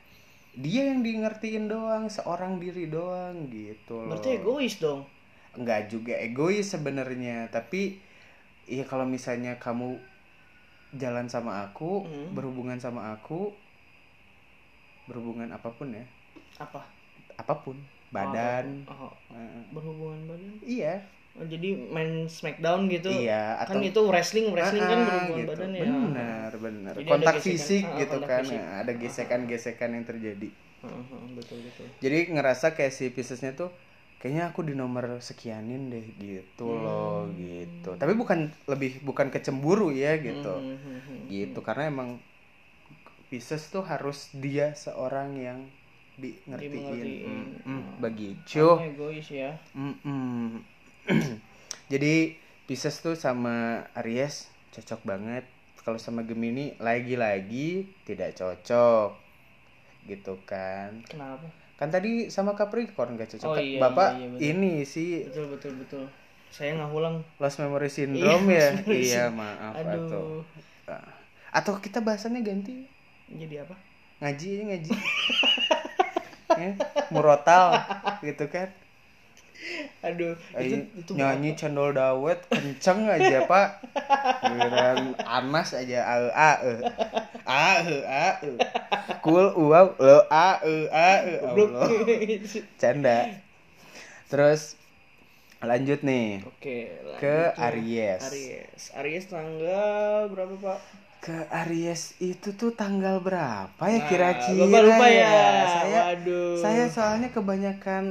[0.57, 4.17] dia yang di ngertiin doang seorang diri doang gitu loh.
[4.17, 5.05] Berarti egois dong?
[5.53, 8.01] Nggak juga egois sebenarnya tapi
[8.65, 10.01] iya kalau misalnya kamu
[10.97, 12.33] jalan sama aku Hmm.
[12.33, 13.53] berhubungan sama aku
[15.05, 16.09] berhubungan apa pun ya.
[16.57, 16.81] Apa?
[17.37, 17.77] Apa pun
[18.17, 18.67] badan.
[18.89, 20.53] Oh, eh, berhubungan badan?
[20.65, 20.95] Iya.
[21.39, 23.09] Oh, jadi main smackdown gitu?
[23.15, 25.51] Iya kan atau itu wrestling wrestling kan Ah, berhubungan gitu.
[25.55, 25.83] badan ya.
[25.87, 26.95] Benar benar.
[26.99, 27.47] Jadi kontak gesekan.
[27.47, 28.59] fisik Ah, gitu kontak kan fisik.
[28.59, 30.49] Nah, ada gesekan-gesekan yang terjadi.
[30.83, 31.87] Heeh, betul betul.
[31.99, 33.71] Jadi ngerasa kayak si Piscesnya tuh
[34.19, 37.39] kayaknya aku di nomor sekianin deh gitu loh Hmm.
[37.39, 37.91] gitu.
[37.99, 38.39] Tapi bukan
[38.71, 40.55] lebih bukan kecemburu ya gitu.
[40.63, 42.11] Hmm, hmm, hmm, gitu karena emang
[43.29, 45.61] Pisces tuh harus dia seorang yang
[46.19, 46.71] di ngertiin.
[46.75, 47.31] Dimengertiin.
[47.31, 48.67] Mm, mm, begitu.
[48.83, 49.55] Egois ya.
[49.73, 50.59] Mm-mm.
[51.93, 52.35] jadi
[52.69, 55.47] Pisces tuh sama Aries cocok banget.
[55.81, 59.17] Kalau sama Gemini lagi-lagi tidak cocok.
[60.05, 61.01] Gitu kan.
[61.09, 61.49] Kenapa?
[61.79, 63.49] Kan tadi sama Capricorn gak cocok.
[63.49, 64.49] Oh, Kan iya, bapak iya, iya, betul.
[64.53, 65.11] ini sih.
[65.31, 66.05] Betul betul betul.
[66.51, 67.17] Saya nggak ulang.
[67.39, 68.93] Lost memory syndrome Iya, ya?
[68.93, 69.95] iya maaf aduh.
[69.95, 70.25] Atau
[71.49, 72.85] atau kita bahasannya ganti?
[73.31, 73.77] Jadi apa?
[74.19, 74.91] Ngaji ngaji
[76.59, 76.73] ya,
[77.15, 77.79] murotal
[78.27, 78.75] gitu kan.
[80.07, 83.83] Aduh itu itu nyanyi cendol dawet kenceng aja pak.
[84.47, 86.75] Giliran anas aja a a e.
[87.43, 88.51] A e a e.
[89.19, 91.35] Kul uau lo a e a e.
[91.43, 91.91] Allah.
[92.79, 93.19] Canda.
[94.31, 94.79] Terus
[95.59, 96.47] lanjut nih.
[96.47, 97.59] Oke ke lanjut.
[97.59, 98.23] Aries.
[98.31, 98.83] Aries.
[98.95, 100.79] Aries tanggal berapa pak
[101.19, 105.31] ke Aries itu tuh tanggal berapa ya Nah, kira-kira Bapak lupa ya.
[105.67, 106.55] saya Waduh.
[106.63, 108.05] saya soalnya kebanyakan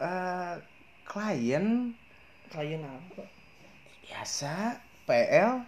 [0.00, 0.54] eh,
[1.04, 1.92] klien.
[2.48, 3.22] Klien apa?
[4.06, 5.62] Biasa PL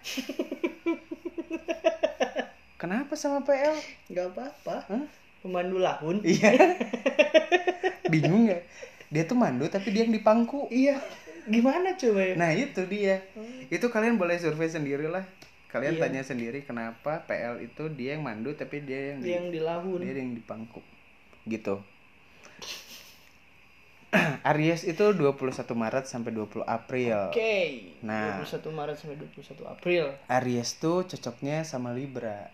[2.81, 3.77] kenapa sama PL
[4.09, 4.77] nggak apa-apa.
[4.89, 5.05] Hah?
[5.39, 6.51] pemandu lahun iya.
[8.11, 8.59] Bingung ya.
[9.07, 10.67] Dia tuh mandu tapi dia yang dipangku.
[10.67, 10.99] Iya.
[11.47, 12.33] Gimana coba ya?
[12.35, 13.23] Nah itu dia.
[13.71, 15.23] Itu kalian boleh survei sendiri lah
[15.69, 16.01] kalian Iya.
[16.01, 19.59] tanya sendiri kenapa PL itu dia yang mandu tapi dia yang di- Dia yang di
[19.61, 20.81] lahun dia yang dipangku
[21.45, 21.79] gitu
[24.43, 27.55] Aries itu 21 Maret sampai 20 April oke
[28.01, 28.41] Nah.
[28.41, 32.49] 21 Maret sampai 21 April Aries tuh cocoknya sama Libra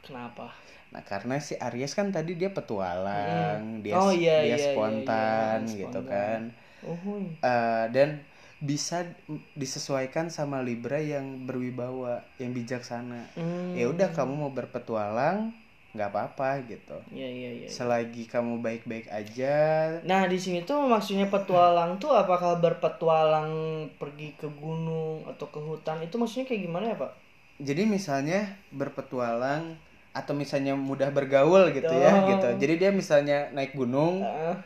[0.00, 0.52] kenapa
[0.86, 5.58] Nah karena si Aries kan tadi dia petualang, dia Oh, iya, dia iya, iya, spontan
[5.66, 6.06] iya, gitu spontan.
[6.06, 6.40] kan,
[6.86, 7.26] oh huy.
[7.42, 8.22] Eh, dan
[8.58, 9.04] bisa
[9.52, 13.28] disesuaikan sama Libra yang berwibawa, yang bijaksana.
[13.34, 13.72] Hmm.
[13.72, 15.52] Ya udah kamu mau berpetualang,
[15.92, 16.96] nggak apa-apa gitu.
[17.10, 19.56] iya iya iya Selagi kamu baik-baik aja,
[20.02, 23.52] Nah di sini tuh maksudnya petualang tuh apakah berpetualang
[23.96, 27.12] pergi ke gunung atau ke hutan itu maksudnya kayak gimana ya pak?
[27.56, 29.80] jadi misalnya berpetualang
[30.12, 32.28] atau misalnya mudah bergaul gitu ya Oh.
[32.28, 32.48] gitu.
[32.56, 34.60] Jadi dia misalnya naik gunung, Ah,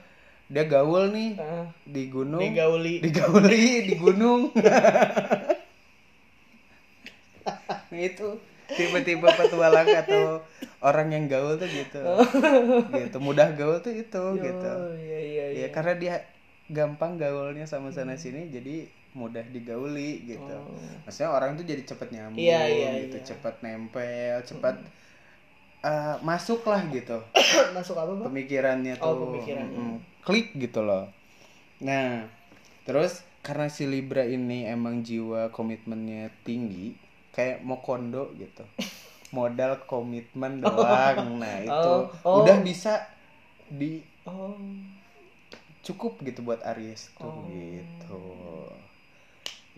[0.51, 2.43] dia gaul nih ah, di gunung.
[2.43, 2.99] digauli.
[3.01, 4.51] digauli di gunung
[7.91, 8.29] nah itu
[8.69, 10.43] tipe-tipe petualang atau
[10.81, 11.99] orang yang gaul tuh gitu
[12.93, 15.61] gitu mudah gaul tuh itu gitu Oh iya iya iya.
[15.67, 16.15] ya karena dia
[16.67, 20.71] gampang gaulnya sama sana sini jadi mudah digauli gitu Oh.
[21.03, 23.27] maksudnya orang tuh jadi cepet nyambung Iya, iya, gitu iya.
[23.27, 24.77] cepet nempel cepet
[25.81, 27.19] eh, masuk lah gitu
[27.77, 28.27] Masuk apa pak?
[28.27, 29.73] pemikirannya tuh Oh, pemikirannya.
[29.73, 29.97] Mm-mm.
[30.21, 31.09] klik gitu loh
[31.79, 32.29] nah
[32.83, 36.93] terus karena si Libra ini emang jiwa komitmennya tinggi
[37.31, 38.65] kayak mau kondo gitu
[39.31, 42.37] modal komitmen doang nah itu Oh, oh.
[42.43, 43.09] udah bisa
[43.67, 44.53] di Oh.
[45.81, 47.49] cukup gitu buat Aries tuh Oh.
[47.49, 48.21] gitu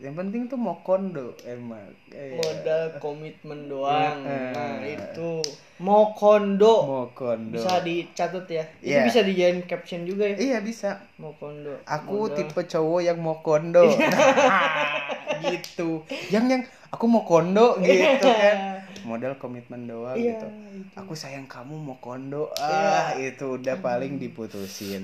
[0.02, 4.18] yang penting tuh mau kondo emang Eh, Modal komitmen doang.
[4.20, 4.50] Eh.
[4.50, 5.38] Nah itu
[5.78, 6.74] Mokondo.
[6.84, 7.54] Mokondo.
[7.54, 8.64] Bisa dicatat ya.
[8.76, 9.02] Itu Iya.
[9.02, 10.36] bisa dijadiin caption juga ya.
[10.36, 10.98] Iya bisa.
[11.16, 11.78] Mokondo.
[11.84, 12.36] Aku Modal.
[12.36, 13.86] tipe cowok yang mau kondo.
[13.86, 16.02] Nah, gitu.
[16.28, 18.82] Yang yang aku mau kondo gitu kan.
[19.02, 20.46] Modal komitmen doang Iya, gitu.
[20.46, 20.98] itu.
[20.98, 22.50] Aku sayang kamu mau kondo.
[22.56, 25.02] Ah, itu udah paling diputusin.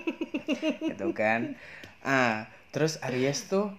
[0.88, 1.56] gitu kan.
[2.00, 3.72] Ah, terus Aries tuh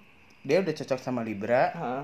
[0.44, 2.04] dia udah cocok sama Libra Hah?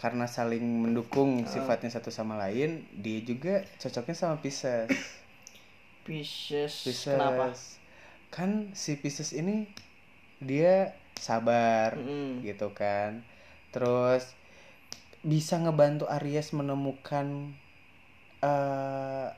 [0.00, 2.84] karena saling mendukung sifatnya satu sama lain.
[2.98, 4.90] Dia juga cocoknya sama Pisces.
[6.04, 6.74] Pisces.
[6.84, 7.06] Pisces.
[7.06, 7.54] Kenapa?
[8.34, 9.70] Kan si Pisces ini
[10.42, 12.42] dia sabar Mm-mm.
[12.44, 13.22] gitu kan.
[13.72, 14.34] Terus
[15.24, 17.54] bisa ngebantu Aries menemukan
[18.44, 19.28] eh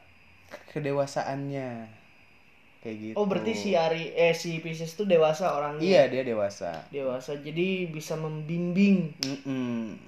[0.72, 1.70] kedewasaannya.
[2.86, 3.14] Kayak gitu.
[3.18, 5.82] Oh berarti si Ari eh si Pisces tuh dewasa orangnya.
[5.82, 6.86] Iya, dia dewasa.
[6.88, 7.34] Dewasa.
[7.34, 9.10] Jadi bisa membimbing.
[9.18, 9.98] Mm-mm.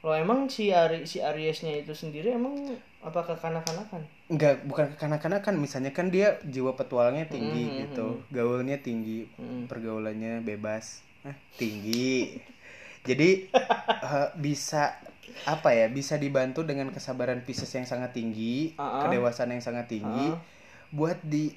[0.00, 2.56] Kalau emang si Ari si Ariesnya itu sendiri emang
[2.98, 4.00] apa kekanak-kanakan?
[4.26, 5.60] Enggak, bukan kekanak-kanakan.
[5.60, 7.80] Misalnya kan dia jiwa petualangnya tinggi Mm-mm.
[7.84, 8.06] gitu.
[8.32, 9.68] Gaulnya tinggi, Mm.
[9.68, 11.04] pergaulannya bebas.
[11.22, 12.32] Eh, tinggi.
[13.08, 14.96] Jadi eh, bisa
[15.44, 15.86] apa ya?
[15.86, 19.04] Bisa dibantu dengan kesabaran Pisces yang sangat tinggi, Ah-ah.
[19.04, 20.40] kedewasaan yang sangat tinggi Ah.
[20.90, 21.50] buat di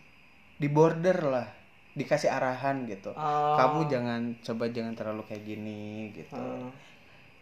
[0.55, 1.47] di border lah,
[1.91, 3.11] dikasih arahan gitu.
[3.11, 3.55] Ah.
[3.57, 6.35] Kamu jangan coba jangan terlalu kayak gini gitu.
[6.35, 6.71] Ah.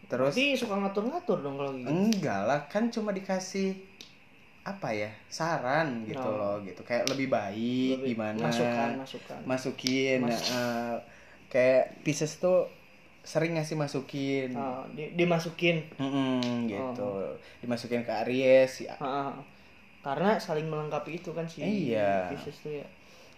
[0.04, 1.88] Terus Berarti suka ngatur-ngatur dong kalau gitu.
[1.88, 3.74] enggak lah, kan cuma dikasih
[4.64, 5.12] apa ya?
[5.28, 6.36] saran gitu Oh.
[6.36, 6.82] loh gitu.
[6.82, 9.40] Kayak lebih baik Lebih- gimana Masukan, masukan.
[9.44, 10.96] masukin Mas- eh,
[11.50, 12.68] kayak Pisces tuh
[13.22, 15.84] sering ngasih masukin Ah, di- dimasukin.
[15.96, 17.36] Mm-mm, gitu Oh.
[17.60, 18.96] dimasukin ke Aries ya.
[20.00, 22.28] Karena saling melengkapi itu kan si Iya.
[22.30, 22.88] Pisces tuh ya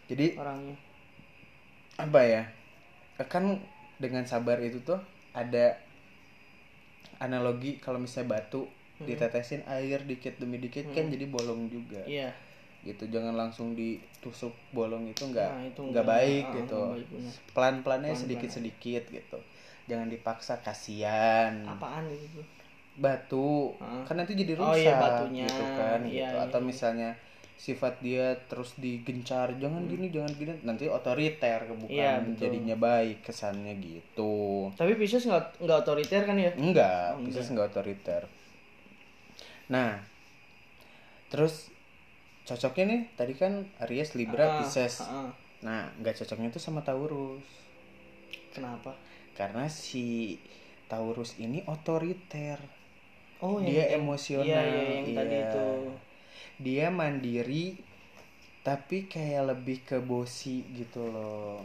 [0.05, 0.75] jadi orangnya.
[1.95, 2.43] apa ya
[3.25, 3.57] kan
[3.97, 4.99] dengan sabar itu tuh
[5.31, 5.79] ada
[7.17, 8.67] analogi kalau misalnya batu
[8.99, 12.31] ditetesin air dikit demi dikit kan jadi bolong juga Iya.
[12.83, 16.79] gitu jangan langsung ditusuk bolong itu nggak Nah, itu nggak baik ah, gitu
[17.51, 19.39] pelan pelannya sedikit sedikit gitu
[19.85, 22.45] jangan dipaksa kasihan Apaan itu tuh?
[22.95, 24.03] batu Ah.
[24.07, 25.43] kan nanti jadi Oh, rusak iya, batunya.
[25.43, 26.67] gitu kan Iya, gitu iya, atau iya.
[26.67, 27.09] misalnya
[27.55, 31.87] sifat dia terus digencar jangan gini jangan gini nanti otoriter bukan
[32.21, 32.31] Hmm.
[32.31, 32.41] Betul.
[32.41, 36.51] jadinya baik kesannya gitu Tapi Pisces nggak nggak otoriter kan ya?
[36.53, 38.21] enggak Oh, bisa nggak otoriter
[39.65, 39.97] nah
[41.27, 41.73] terus
[42.43, 45.29] cocoknya nih tadi kan Aries Libra Ah, Pisces ah, ah.
[45.61, 47.41] nah nggak cocoknya tuh sama Taurus
[48.51, 48.93] Kenapa?
[49.33, 50.37] karena si
[50.85, 52.59] Taurus ini otoriter
[53.37, 55.43] Oh, dia yang- emosional Iya, iya, yang tadi iya.
[55.45, 55.67] itu.
[56.57, 57.75] Dia mandiri
[58.61, 61.61] tapi kayak lebih ke bosi gitu loh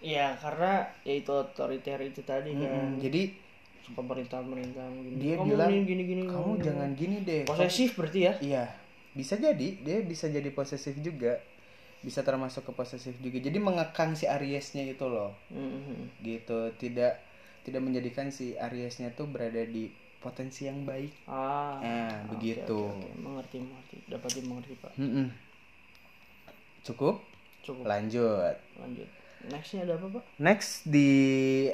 [0.00, 2.96] Iya, karena ya itu otoriter itu tadi kan.
[2.96, 3.36] Jadi
[3.84, 5.20] Suka perintah-perintah gini.
[5.20, 6.22] dia Kamu bilang gini gini gini.
[6.24, 8.32] kamu jangan gini deh Kamu- posesif berarti ya?
[8.40, 8.64] iya
[9.12, 11.36] bisa jadi dia bisa jadi posesif juga
[12.00, 16.24] bisa termasuk ke posesif juga jadi mengekang si Ariesnya itu loh Mhm.
[16.24, 17.20] gitu tidak
[17.60, 21.80] tidak menjadikan si Ariesnya tuh berada di potensi yang baik Ah.
[21.80, 23.08] nah oke, begitu oke, oke.
[23.18, 23.96] Mengerti, mengerti.
[24.06, 24.92] Dapat dimengerti, Pak.
[24.94, 25.26] Mm-mm.
[26.82, 27.16] cukup
[27.60, 27.84] Cukup.
[27.84, 29.08] lanjut Lanjut.
[29.42, 30.24] Nextnya ada apa, Pak?
[30.36, 31.10] next di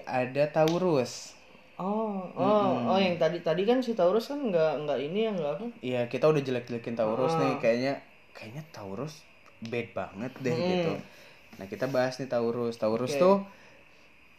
[0.03, 1.35] ada Taurus
[1.77, 5.53] Oh, oh, oh yang tadi tadi kan si Taurus kan nggak nggak ini ya nggak
[5.53, 5.67] apa?
[5.85, 7.39] Iya kita udah jelek-jelekin Taurus Ah.
[7.39, 7.95] nih kayaknya
[8.33, 9.21] kayaknya Taurus
[9.61, 10.65] bad banget deh Hmm.
[10.65, 10.93] gitu.
[11.57, 12.81] Nah kita bahas nih Taurus.
[12.81, 13.21] Taurus Oke.
[13.21, 13.37] tuh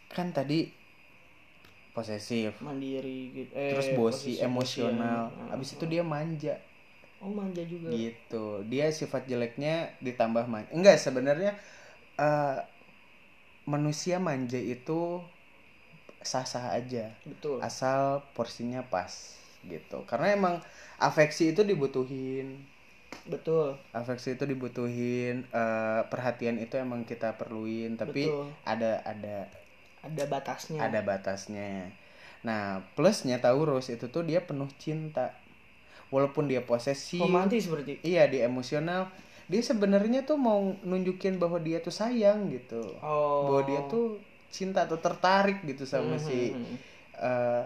[0.08, 0.66] kan tadi
[1.98, 3.52] posesif, Mandiri gitu.
[3.58, 5.34] Eh, terus bosi, emosional.
[5.34, 5.50] bosian.
[5.50, 6.54] Abis itu dia manja
[7.18, 7.90] Oh manja juga.
[7.90, 8.62] gitu.
[8.70, 10.70] Dia sifat jeleknya ditambah manja.
[10.70, 11.58] Enggak sebenarnya
[12.14, 12.58] eh,
[13.66, 15.18] manusia manja itu
[16.22, 17.58] sah-sah aja Betul.
[17.58, 19.34] asal porsinya pas
[19.66, 20.06] gitu.
[20.06, 20.54] Karena emang
[21.02, 22.62] afeksi itu dibutuhin.
[23.28, 23.76] Betul.
[23.92, 28.52] afeksi itu dibutuhin eh, perhatian itu emang kita perluin tapi Betul.
[28.64, 29.48] ada ada
[29.98, 30.78] Ada batasnya.
[30.80, 31.90] ada batasnya
[32.38, 35.34] nah plusnya Taurus itu tuh dia penuh cinta
[36.08, 37.98] walaupun dia posesif Romantis berarti.
[38.00, 39.10] iya dia emosional
[39.50, 43.50] dia sebenarnya tuh mau nunjukin bahwa dia tuh sayang gitu Oh.
[43.50, 46.74] bahwa dia tuh cinta atau tertarik gitu sama si Mhm.
[47.18, 47.64] eh,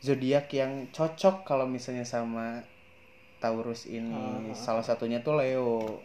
[0.00, 2.64] zodiak yang cocok kalau misalnya sama
[3.36, 4.16] Taurus ini
[4.50, 4.56] Ah.
[4.56, 6.00] salah satunya tuh Leo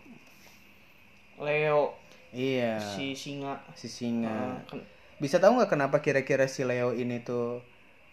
[1.39, 1.95] Leo
[2.31, 3.55] iya si singa.
[3.73, 4.83] si singa Ah, kan-
[5.21, 7.61] bisa tahu nggak kenapa kira-kira si Leo ini tuh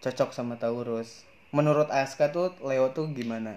[0.05, 1.25] cocok sama Taurus
[1.57, 3.53] menurut Aska tuh Leo tuh gimana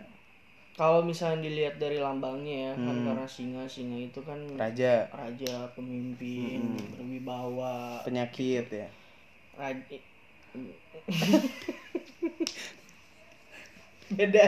[0.80, 3.06] Kalau misalnya dilihat dari lambangnya ya, kan Hmm.
[3.06, 8.88] karena singa, singa itu kan raja raja, pemimpin, berwibawa, penyakit ya
[9.60, 9.98] raja.
[14.18, 14.46] Beda.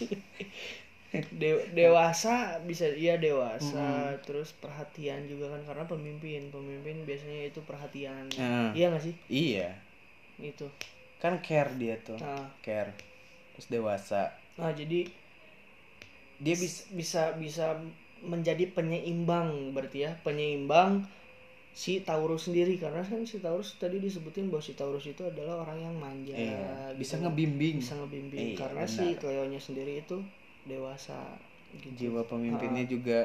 [1.42, 8.30] De- dewasa bisa iya dewasa terus perhatian juga kan karena pemimpin pemimpin biasanya itu perhatian.
[8.38, 8.70] Nah.
[8.78, 9.14] iya gak sih?
[9.26, 9.74] Iya.
[10.38, 10.70] Itu.
[11.18, 12.94] Kan care dia tuh nah care
[13.54, 14.30] terus dewasa.
[14.54, 15.10] Nah jadi
[16.40, 17.66] dia bisa bisa bisa
[18.22, 21.04] menjadi penyeimbang berarti ya penyeimbang
[21.74, 22.78] si Taurus sendiri.
[22.78, 26.94] Karena kan si Taurus tadi disebutin bahwa si Taurus itu adalah orang yang manja iya,
[26.94, 27.02] gitu.
[27.02, 27.82] bisa ngebimbing.
[27.82, 28.54] Bisa ngebimbing.
[28.54, 28.94] Iya, karena benar.
[28.94, 30.22] si Cleo-nya sendiri itu
[30.66, 31.38] dewasa
[31.78, 31.88] gitu.
[31.98, 33.18] jiwa pemimpinnya juga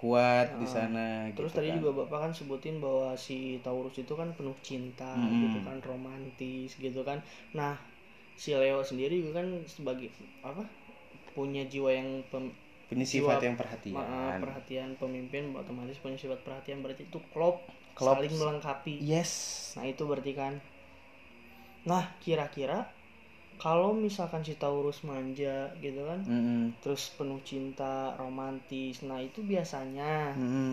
[0.00, 0.72] kuat di Ah.
[0.74, 1.78] sana Terus gitu tadi kan.
[1.80, 5.42] juga Bapak kan sebutin bahwa si Taurus itu kan penuh cinta Mm.
[5.48, 7.18] gitu kan romantis gitu kan.
[7.56, 7.74] Nah,
[8.36, 10.08] si Leo sendiri juga kan sebagai
[10.44, 10.64] apa?
[11.36, 12.52] punya jiwa yang pem,
[12.88, 17.56] punya jiwa- sifat yang perhatian ma- perhatian pemimpin otomatis punya sifat perhatian berarti itu klop,
[17.96, 18.16] Klop.
[18.16, 18.96] saling melengkapi.
[19.00, 20.54] yes Nah, itu berarti kan.
[21.90, 22.78] Nah, kira-kira
[23.62, 26.62] kalau misalkan si Taurus manja gitu kan, Mm-mm.
[26.82, 28.96] terus penuh cinta, romantis.
[29.08, 30.70] Nah, itu biasanya Mm-mm.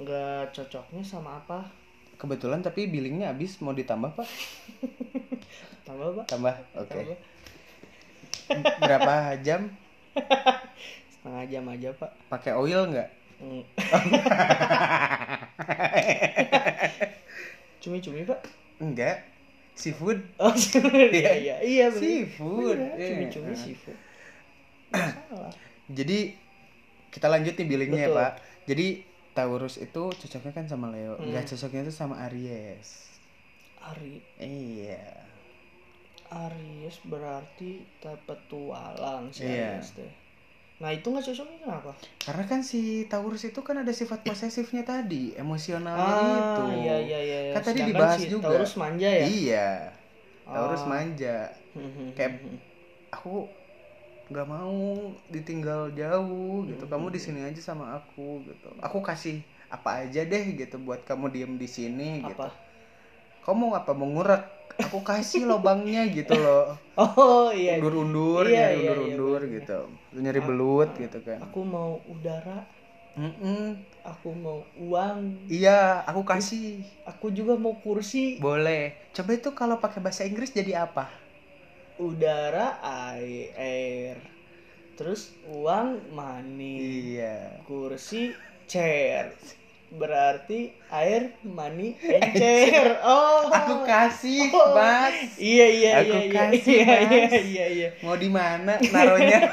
[0.00, 1.58] nggak cocoknya sama apa
[2.20, 4.28] kebetulan tapi billingnya habis mau ditambah pak
[5.86, 7.18] tambah pak tambah oke Tambah.
[8.80, 9.68] berapa jam
[11.12, 13.10] setengah jam aja pak pakai oil nggak
[13.42, 13.58] Hmm.
[17.82, 18.40] cumi cumi pak
[18.80, 19.31] enggak
[19.72, 20.18] seafood?
[20.36, 21.32] Oh iya.
[21.32, 22.00] Iya iya bener.
[22.00, 22.78] seafood.
[22.78, 23.56] Iya, cumi Iya.
[23.56, 23.98] seafood.
[25.28, 25.54] Salah.
[25.88, 26.18] Jadi
[27.08, 28.32] kita lanjut nih billingnya ya pak.
[28.64, 28.86] Jadi
[29.32, 31.16] Taurus itu cocoknya kan sama Leo.
[31.16, 31.32] Hmm.
[31.32, 33.08] nggak cocoknya itu sama Aries.
[33.82, 34.20] Ari.
[34.38, 35.08] Iya.
[36.32, 39.76] Aries berarti petualang si Iya.
[39.76, 40.12] Aries teh
[40.82, 41.90] nah itu nggak cocoknya kenapa?
[42.26, 47.18] Karena kan si Taurus itu kan ada sifat posesifnya tadi emosionalnya ah itu iya iya
[47.22, 48.44] iya Kan tadi Sedangkan dibahas si juga.
[48.50, 49.26] Taurus manja ya?
[49.30, 49.68] Iya
[50.42, 50.88] Taurus Ah.
[50.90, 51.36] manja
[52.18, 52.32] kayak
[53.14, 53.46] aku
[54.32, 54.74] nggak mau
[55.30, 56.84] ditinggal jauh gitu.
[56.90, 58.68] kamu di sini aja sama aku gitu.
[58.82, 59.38] Aku kasih
[59.70, 62.42] apa aja deh gitu buat kamu diem di sini gitu.
[62.42, 62.71] apa
[63.44, 63.90] kamu mau apa?
[63.94, 64.42] Mau ngurek?
[64.84, 66.64] Aku kasih lobangnya gitu loh.
[66.98, 67.70] Oh iya.
[67.80, 69.78] Undur-undur Iya, nyari iya, undur-undur iya, gitu.
[70.12, 71.38] Lu nyari belut gitu kan.
[71.46, 72.58] Aku mau udara.
[73.12, 73.76] Mm-mm.
[74.02, 75.18] aku mau uang.
[75.48, 76.64] Iya aku kasih.
[77.10, 78.40] Aku juga mau kursi.
[78.40, 78.82] Boleh.
[79.14, 81.04] Coba itu kalau pakai bahasa Inggris jadi apa?
[82.08, 84.16] Udara air, air.
[84.98, 86.76] terus uang money.
[87.16, 87.64] Iya.
[87.66, 88.22] Kursi
[88.70, 89.26] chair
[89.92, 93.44] berarti air and chair oh.
[93.46, 94.72] Aku kasih Oh.
[94.72, 96.32] mas iya iya Aku iya iya.
[96.32, 97.32] kasih, iya iya Mas.
[97.44, 97.88] iya iya.
[98.00, 99.38] Mau di mana naruhnya?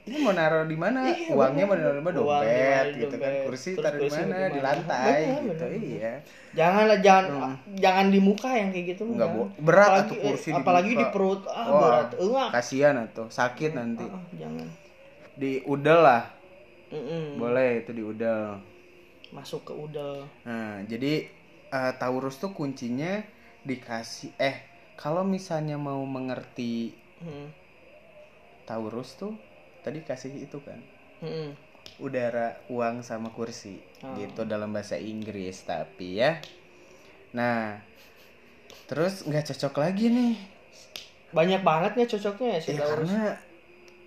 [0.00, 1.06] Ini mau naruh di mana?
[1.06, 2.18] Iya, uangnya mau naruh di mana?
[2.18, 3.32] Uang dompet gitu kan.
[3.46, 4.36] kursi Terus taruh di mana?
[4.48, 5.64] di lantai Bener, gitu.
[5.64, 6.12] bener, iya.
[6.50, 7.54] Janganlah jangan Hmm.
[7.78, 9.30] jangan di muka yang kayak gitu Nggak enggak.
[9.38, 11.40] bo- berat apalagi, atuh kursi eh, di apalagi di perut.
[11.46, 11.78] Ah Wah.
[11.78, 12.08] berat.
[12.18, 12.48] Enggak.
[12.50, 14.04] kasihan atau sakit nanti.
[14.04, 14.66] Ah, ah, jangan.
[15.36, 16.22] Di udel lah.
[16.90, 17.38] Mm-mm.
[17.38, 18.58] boleh itu di udel
[19.30, 21.26] masuk ke udel nah jadi
[21.70, 23.22] eh, Taurus tuh kuncinya
[23.62, 24.62] dikasih eh
[24.94, 27.52] kalau misalnya mau mengerti Hmm.
[28.64, 29.36] Taurus tuh
[29.82, 30.80] tadi kasih itu kan
[31.20, 31.52] Mm-mm.
[32.00, 34.16] udara, uang sama kursi Oh.
[34.16, 36.40] gitu dalam bahasa Inggris tapi ya.
[37.36, 37.76] Nah,
[38.88, 40.34] terus nggak cocok lagi nih.
[41.30, 43.36] banyak banget ya cocoknya ya si Ya Taurus karena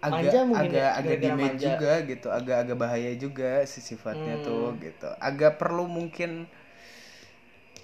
[0.03, 1.65] agak Manja mungkin agak ya, agak manja.
[1.71, 4.45] juga gitu, agak agak bahaya juga si sifatnya Hmm.
[4.47, 5.07] tuh gitu.
[5.29, 6.31] Agak perlu mungkin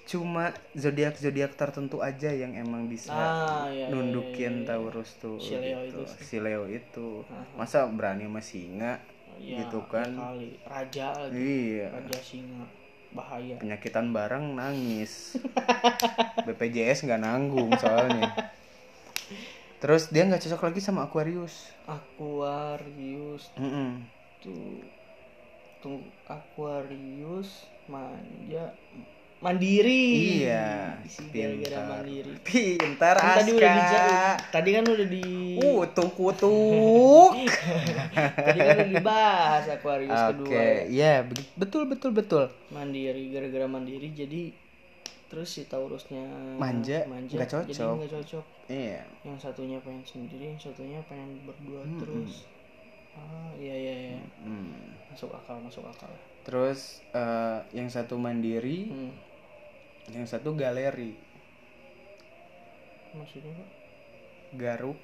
[0.09, 4.67] cuma zodiak zodiak tertentu aja yang emang bisa Ah, iya, iya, nundukin iya, iya.
[4.69, 6.01] Taurus tuh Si Leo gitu.
[6.01, 6.25] itu sih.
[6.25, 7.45] si Leo itu Aha.
[7.59, 8.93] masa berani sama singa
[9.39, 10.09] Ya, gitu kan.
[10.13, 12.65] kali raja lagi iya raja singa
[13.13, 15.37] bahaya penyakitan bareng nangis
[16.45, 18.27] BPJS nggak nanggung soalnya
[19.79, 21.71] terus dia nggak cocok lagi sama Aquarius.
[21.85, 23.49] Aquarius.
[23.55, 24.03] Mm-mm.
[24.39, 24.83] tuh
[25.79, 27.47] tuh Aquarius
[27.85, 28.75] manja
[29.39, 30.43] mandiri.
[30.43, 30.99] Iya,
[31.31, 32.03] pintar.
[32.03, 32.33] mandiri.
[32.43, 34.11] Pintar Kan tadi udah di Aska
[34.51, 35.23] tadi kan udah di
[35.55, 37.31] kutuk kutuk
[38.43, 40.61] tadi kan udah dibahas Aquarius oke kedua
[40.91, 42.51] ya be- betul betul betul.
[42.69, 44.51] Mandiri gara-gara mandiri jadi
[45.29, 46.25] terus si Taurusnya
[46.57, 47.93] Manja, manja jadi cocok.
[48.01, 52.01] nggak cocok iya yang satunya pengen sendiri yang satunya pengen berdua Mm-mm.
[52.01, 52.49] terus
[53.13, 54.97] ah iya iya iya Hmm.
[55.13, 56.09] masuk akal masuk akal
[56.41, 59.11] terus eh, yang satu mandiri hmm.
[60.17, 61.13] yang satu galeri
[63.13, 63.69] maksudnya Pak?
[64.57, 64.97] garuk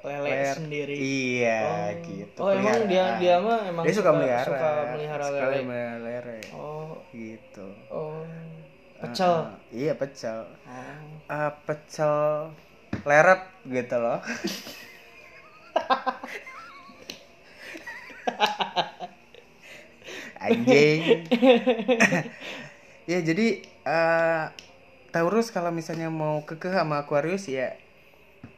[0.00, 0.56] lele Ler.
[0.56, 1.88] sendiri iya oh.
[2.08, 5.98] gitu oh emang dia dia mah emang dia suka, melihara suka melihara Suka lele melihara
[6.00, 6.79] lele oh
[7.14, 7.66] gitu.
[7.90, 8.24] Oh
[9.00, 9.32] pecel.
[9.32, 9.72] Ah, ah.
[9.72, 10.44] iya pecel.
[10.68, 11.32] Oh.
[11.32, 12.52] Ah, pecel
[13.08, 14.20] lerep gitu loh.
[20.40, 21.24] Anjing.
[23.10, 24.44] Ya jadi eh,
[25.10, 27.74] Taurus kalau misalnya mau kekeh sama Aquarius ya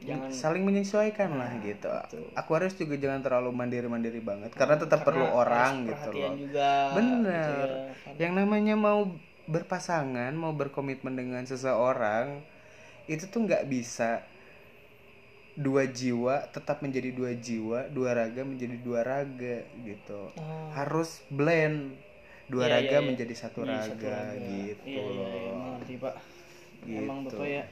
[0.03, 1.87] Jangan saling menyesuaikan lah gitu
[2.35, 6.70] Aquarius juga jangan terlalu mandiri-mandiri banget karena tetap perlu karena orang harus gitu loh juga
[6.99, 7.78] bener gitu
[8.11, 8.18] ya.
[8.18, 9.14] yang namanya mau
[9.47, 12.43] berpasangan mau berkomitmen dengan seseorang
[13.07, 14.26] itu tuh nggak bisa
[15.53, 20.72] dua jiwa tetap menjadi dua jiwa dua raga menjadi dua raga gitu Ah.
[20.74, 21.93] harus blend
[22.49, 23.07] dua Iya, raga iya, iya.
[23.07, 24.49] menjadi satu Jadi raga, satu raga.
[24.66, 26.14] gitu iya, iya, iya, pak
[26.83, 27.37] emang Gitu.
[27.37, 27.64] bapak ya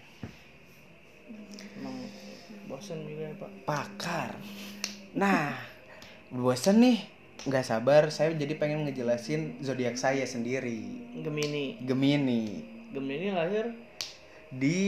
[1.80, 1.96] emang
[2.70, 3.50] bosan juga ya pak.
[3.66, 4.30] Pakar.
[5.14, 5.54] Nah
[6.30, 6.98] bosan nih.
[7.48, 8.12] Nggak sabar.
[8.12, 11.08] Saya jadi pengen ngejelasin zodiak saya sendiri.
[11.24, 11.80] Gemini.
[11.80, 12.60] Gemini.
[12.92, 13.72] Gemini lahir?
[14.50, 14.82] Di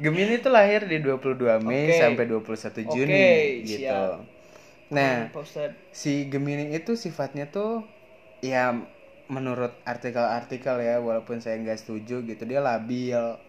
[0.01, 2.01] Gemini tuh lahir di 22 Mei Oke.
[2.01, 3.37] sampai 21 Juni Oke,
[3.69, 3.85] gitu.
[3.85, 4.25] siap.
[4.91, 7.87] Nah, Pak Ustad si Gemini itu sifatnya tuh
[8.43, 8.75] ya
[9.31, 13.39] menurut artikel-artikel ya walaupun saya nggak setuju gitu dia labil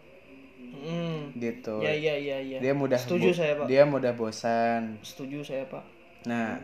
[0.72, 1.36] hmm.
[1.36, 1.78] gitu.
[1.80, 4.96] ya ya ya ya Dia mudah setuju saya pak Dia mudah bosan.
[5.04, 5.84] setuju saya pak
[6.22, 6.62] Nah,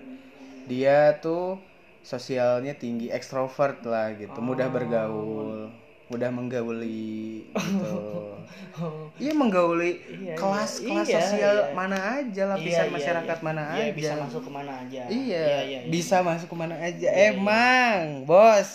[0.65, 1.59] dia tuh
[2.01, 5.67] sosialnya tinggi, ekstrovert lah gitu, mudah bergaul,
[6.07, 8.39] mudah menggauli gitu.
[8.79, 10.87] Oh, Iya menggauli Iya, kelas iya.
[10.87, 11.75] kelas Iya, sosial iya.
[11.75, 13.45] mana aja, lapisan iya, iya, masyarakat iya.
[13.45, 13.95] mana Iya, aja.
[13.99, 15.79] bisa masuk ke mana aja Iya, iya, iya.
[15.91, 17.09] bisa masuk ke mana aja.
[17.11, 18.71] Emang, bos,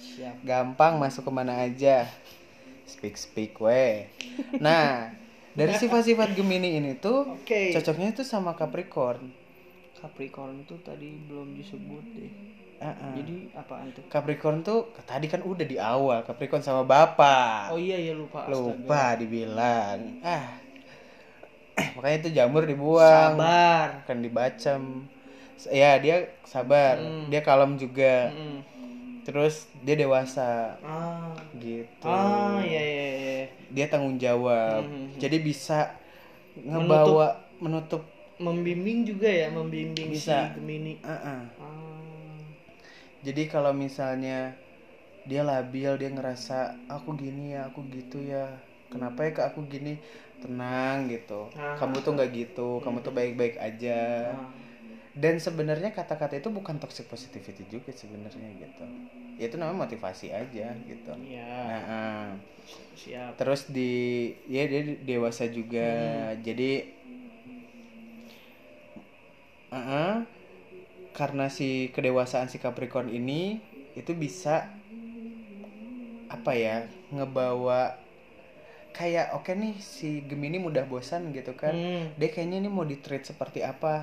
[0.00, 2.08] siap gampang masuk ke mana aja.
[2.88, 4.08] Speak speak we.
[4.60, 5.10] Nah,
[5.52, 9.28] dari sifat-sifat Gemini ini tuh oke cocoknya tuh sama Capricorn.
[9.96, 12.32] Capricorn itu tadi belum disebut deh
[12.82, 13.14] Uh-uh.
[13.14, 17.70] jadi apaan tuh Capricorn tuh tadi kan udah di awal Capricorn sama bapak.
[17.70, 18.58] oh iya iya lupa astaga.
[18.58, 20.18] Lupa dibilang.
[20.26, 20.58] Ah.
[21.96, 23.38] Makanya itu jamur dibuang.
[23.38, 25.06] sabar Kan dibacem.
[25.70, 26.98] Ya, dia sabar.
[26.98, 27.30] Hmm.
[27.30, 28.34] Dia kalem juga.
[28.34, 28.66] Mm-mm.
[29.22, 32.06] Terus dia dewasa ah gitu.
[32.06, 34.82] ah iya iya iya Dia tanggung jawab.
[34.82, 35.14] Hmm.
[35.18, 35.94] Jadi bisa
[36.58, 38.02] ngebawa menutup,
[38.42, 40.50] membimbing juga ya membimbing Bisa.
[40.50, 41.42] si Gemini Uh-uh.
[41.62, 41.82] ah
[43.22, 44.58] Jadi kalau misalnya
[45.22, 48.50] dia labil, dia ngerasa aku gini ya, aku gitu ya.
[48.90, 49.94] Kenapa ya ke aku gini?
[50.42, 51.46] Tenang gitu.
[51.54, 51.78] Ah.
[51.78, 54.34] Kamu tuh nggak gitu, kamu tuh baik-baik aja.
[54.34, 54.50] ah.
[55.12, 58.86] Dan sebenarnya kata-kata itu bukan toxic positivity juga sebenarnya gitu.
[59.40, 61.12] Ya itu namanya motivasi aja gitu.
[61.12, 62.24] iya Nah, ah.
[62.96, 63.90] siap terus di
[64.48, 65.80] ya dia dewasa juga.
[66.46, 66.62] Jadi
[69.72, 70.28] Ah,
[71.18, 73.60] karena si kedewasaan si Capricorn ini
[74.00, 74.54] itu bisa
[76.32, 76.76] apa ya
[77.12, 77.80] ngebawa
[78.98, 82.12] kayak oke nih si Gemini mudah bosan gitu kan Hmm.
[82.18, 83.94] dia kayaknya ini mau di treat seperti apa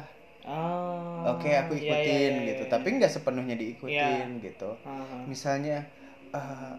[0.50, 2.64] ah oke aku iya, ikutin iya, iya, gitu.
[2.66, 2.72] iya.
[2.74, 4.70] tapi nggak sepenuhnya diikutin gitu.
[4.82, 5.86] Ah, misalnya
[6.34, 6.74] eh,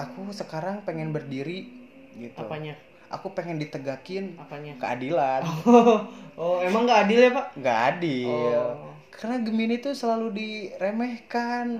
[0.00, 1.68] aku sekarang pengen berdiri
[2.16, 2.40] gitu.
[2.40, 2.72] Apanya?
[3.12, 4.72] Aku pengen ditegakin apanya?
[4.80, 5.44] keadilan.
[6.40, 7.46] Oh emang nggak adil ya pak?
[7.60, 8.32] Nggak adil.
[8.56, 8.96] Oh.
[9.12, 11.76] karena Gemini tuh selalu diremehkan.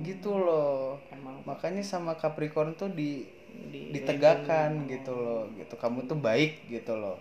[0.00, 0.96] Gitu loh.
[1.12, 1.44] Emang.
[1.44, 3.28] Makanya sama Capricorn tuh di
[3.68, 5.44] di, ditegakkan gitu loh.
[5.60, 5.76] Gitu.
[5.76, 7.20] Kamu tuh baik gitu loh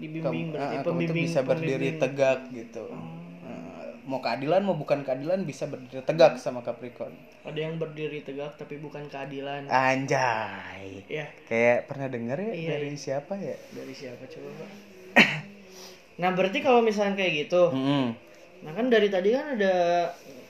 [0.00, 2.00] dibimbing berarti tuh pembimbing bisa berdiri pembimbing.
[2.00, 2.84] Tegak gitu.
[2.88, 7.12] Ah, mau keadilan mau bukan keadilan bisa berdiri tegak sama Capricorn.
[7.44, 9.68] Ada yang berdiri tegak tapi bukan keadilan.
[9.68, 11.04] Anjay.
[11.06, 13.54] Ya kayak pernah dengar ya Iya, dari siapa ya?
[13.70, 14.70] Dari siapa coba pak?
[16.20, 18.12] Nah berarti kalau misalnya kayak gitu Mm-mm.
[18.60, 19.72] nah kan dari tadi kan ada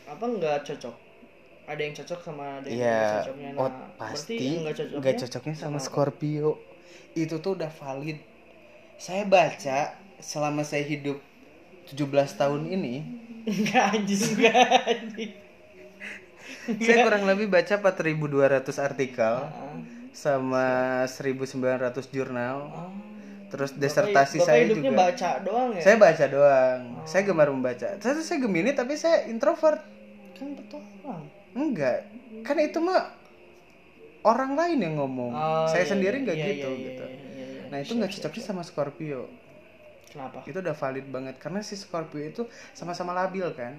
[0.06, 0.96] apa nggak cocok.
[1.70, 3.50] Ada yang cocok sama ada yang nggak Iya, cocoknya.
[3.54, 6.58] Nah oh, pasti nggak cocoknya cocoknya sama Scorpio.
[7.14, 8.18] Itu tuh udah valid.
[9.00, 11.16] Saya baca selama saya hidup
[11.88, 11.96] 17
[12.36, 12.94] tahun ini,
[13.48, 15.32] nggak anjing nggak anjing
[16.78, 19.74] saya kurang lebih baca 4200 artikel Ah,
[20.12, 20.66] sama
[21.08, 22.68] 1900 jurnal.
[22.68, 22.92] ah.
[23.50, 24.94] Terus desertasi Bapak saya juga.
[24.94, 26.80] baca doang ya Saya baca doang.
[27.02, 27.98] Saya gemar membaca.
[27.98, 29.82] Saya saya Gemini tapi saya introvert.
[30.38, 32.06] kan petualang Enggak.
[32.46, 33.10] Kan itu mah
[34.22, 35.32] orang lain yang ngomong.
[35.34, 37.04] Oh, saya iya, sendiri iya, nggak iya, gitu iya, gitu.
[37.04, 37.29] iya, iya, iya.
[37.70, 38.48] Nah, itu nggak cocoknya siap.
[38.48, 39.20] sama Scorpio.
[40.10, 42.42] kenapa itu udah valid banget karena si Scorpio itu
[42.78, 43.74] sama-sama labil kan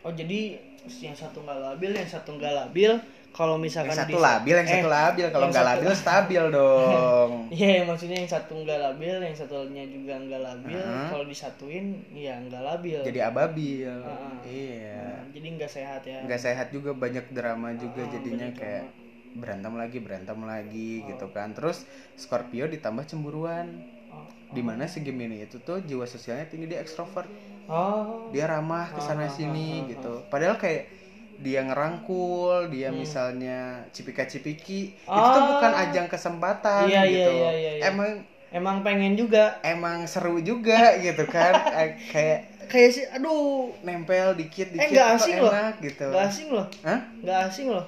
[0.00, 0.56] Oh jadi
[1.04, 2.92] yang satu nggak labil, yang satu nggak labil.
[3.36, 7.66] Kalau misalkan yang satu labil yang satu eh, labil kalau nggak labil stabil dong Iya,
[7.76, 10.80] ya, maksudnya yang satu nggak labil, yang satunya juga nggak labil.
[11.10, 11.84] Kalau disatuin,
[12.14, 13.00] ya nggak labil.
[13.04, 14.32] jadi ababil Heeh.
[14.44, 15.04] iya
[15.34, 16.20] jadi nggak sehat ya.
[16.24, 18.84] nggak sehat juga banyak drama juga jadinya kayak
[19.32, 23.70] berantem lagi berantem lagi gitu kan terus Scorpio ditambah cemburuan
[24.10, 27.30] Oh, di mana si Gemini itu tuh jiwa sosialnya tinggi dia ekstrovert
[27.70, 28.26] oh.
[28.28, 30.90] dia ramah ke sana Ah, sini ah, ah, gitu padahal kayak
[31.38, 35.50] dia ngerangkul dia misalnya cipika-cipiki itu tuh Hmm.
[35.54, 37.82] Bukan ajang kesempatan Iya, iya, gitu iya, iya, iya.
[37.86, 38.10] emang
[38.50, 39.62] Emang pengen juga.
[39.62, 45.14] emang seru juga gitu kan Eh, kayak Kayak sih, aduh, nempel dikit dikit Eh, kok
[45.18, 45.50] asing loh.
[45.50, 47.00] enak gitu nggak asing loh, Hah?
[47.18, 47.86] nggak asing loh.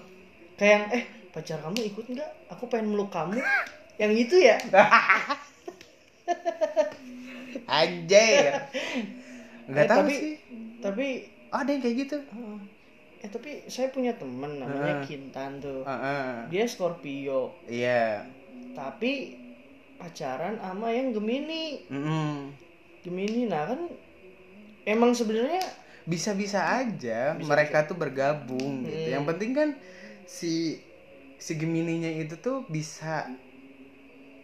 [0.55, 2.31] Kayak eh pacar kamu ikut nggak?
[2.51, 3.41] Aku pengen meluk kamu.
[3.97, 4.57] yang gitu ya?
[7.69, 8.53] Anjir.
[9.65, 10.35] Nggak Eh, tahu tapi, sih.
[10.79, 11.07] Tapi
[11.49, 12.17] Ada yang kayak gitu.
[12.17, 12.59] eh,
[13.21, 15.05] eh tapi saya punya temen namanya Ah.
[15.05, 15.85] Kintan tuh.
[15.85, 16.49] Heeh.
[16.49, 18.25] Dia Scorpio, Iya.
[18.73, 19.37] tapi
[19.95, 21.85] pacaran sama yang Gemini.
[21.87, 22.57] Mm-mm.
[23.03, 23.85] Gemini nah kan
[24.85, 25.61] emang sebenarnya
[26.03, 28.97] Bisa-bisa aja mereka tuh bergabung gitu.
[28.99, 29.13] Hmm.
[29.13, 29.69] Yang penting kan
[30.25, 30.81] si
[31.43, 33.27] si Gemininya itu tuh bisa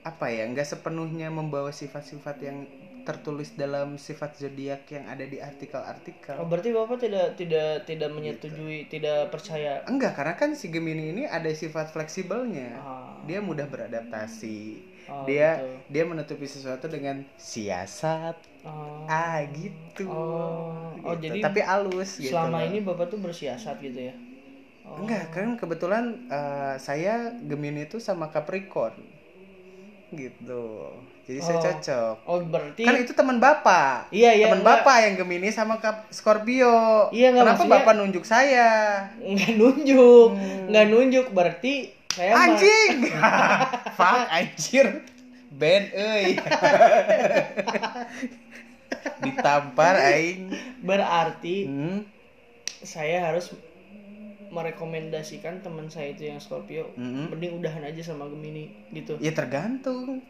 [0.02, 2.66] apa ya nggak sepenuhnya membawa sifat-sifat yang
[3.06, 6.36] tertulis dalam sifat zodiak yang ada di artikel-artikel.
[6.36, 9.80] oh berarti Bapak tidak tidak tidak menyetujui, tidak percaya.
[9.88, 12.76] Enggak, karena kan si Gemini ini ada sifat fleksibelnya.
[12.76, 14.84] Ah, Dia mudah beradaptasi.
[15.08, 15.88] oh, dia gitu.
[15.88, 18.36] dia menutupi sesuatu dengan siasat.
[18.68, 19.08] Oh.
[19.08, 20.04] Ah, gitu.
[20.04, 21.32] Oh, oh, Gitu.
[21.32, 22.36] jadi tapi halus gitu.
[22.36, 22.68] Selama loh.
[22.68, 24.14] ini Bapak tuh bersiasat gitu ya.
[24.88, 24.98] Oh.
[24.98, 28.96] Enggak, kan kebetulan eh, saya Gemini itu sama Capricorn.
[30.08, 30.64] Gitu.
[31.22, 31.62] Jadi saya Oh.
[31.62, 32.16] cocok.
[32.24, 34.08] Oh, berarti Kan itu teman Bapak.
[34.08, 34.80] Iya, iya, Teman enggak.
[34.80, 37.12] Bapak yang Gemini sama Cap- Scorpio.
[37.12, 38.68] Iya, enggak, Kenapa maksudnya- Bapak nunjuk saya?
[39.18, 40.72] nggak nunjuk, Hmm.
[40.88, 43.12] nunjuk berarti saya Anjing.
[44.00, 45.04] Fuck anjir.
[45.50, 46.38] Ben euy.
[49.18, 50.48] Ditampar aing.
[50.80, 51.98] berarti Hmm.
[52.80, 53.52] saya harus
[54.50, 57.30] merekomendasikan teman saya itu yang Scorpio Mm-mm.
[57.30, 60.20] mending udahan aja sama Gemini gitu Ya tergantung.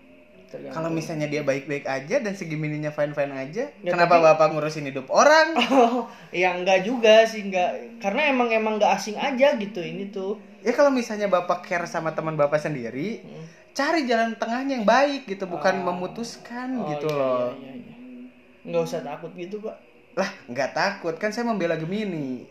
[0.47, 0.73] Tergantung.
[0.73, 4.87] Kalau misalnya dia baik-baik aja dan si Gemininya fine-fine aja, Ya, kenapa tapi- Bapak ngurusin
[4.87, 5.53] hidup orang?
[5.69, 10.41] oh ya enggak juga sih enggak karena emang emang enggak asing aja gitu ini tuh
[10.59, 13.45] Ya kalau misalnya Bapak care sama teman Bapak sendiri, Hmm.
[13.71, 15.93] cari jalan tengahnya yang baik gitu, bukan Oh.
[15.93, 17.49] memutuskan Oh, gitu iya, loh.
[17.55, 18.27] iya, iya, iya.
[18.65, 19.77] nggak usah takut gitu pak
[20.13, 22.43] Lah, nggak takut kan saya membela Gemini.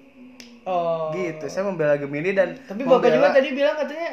[0.67, 4.11] Oh Gitu, saya membela Gemini dan tapi bapak membela- juga tadi bilang katanya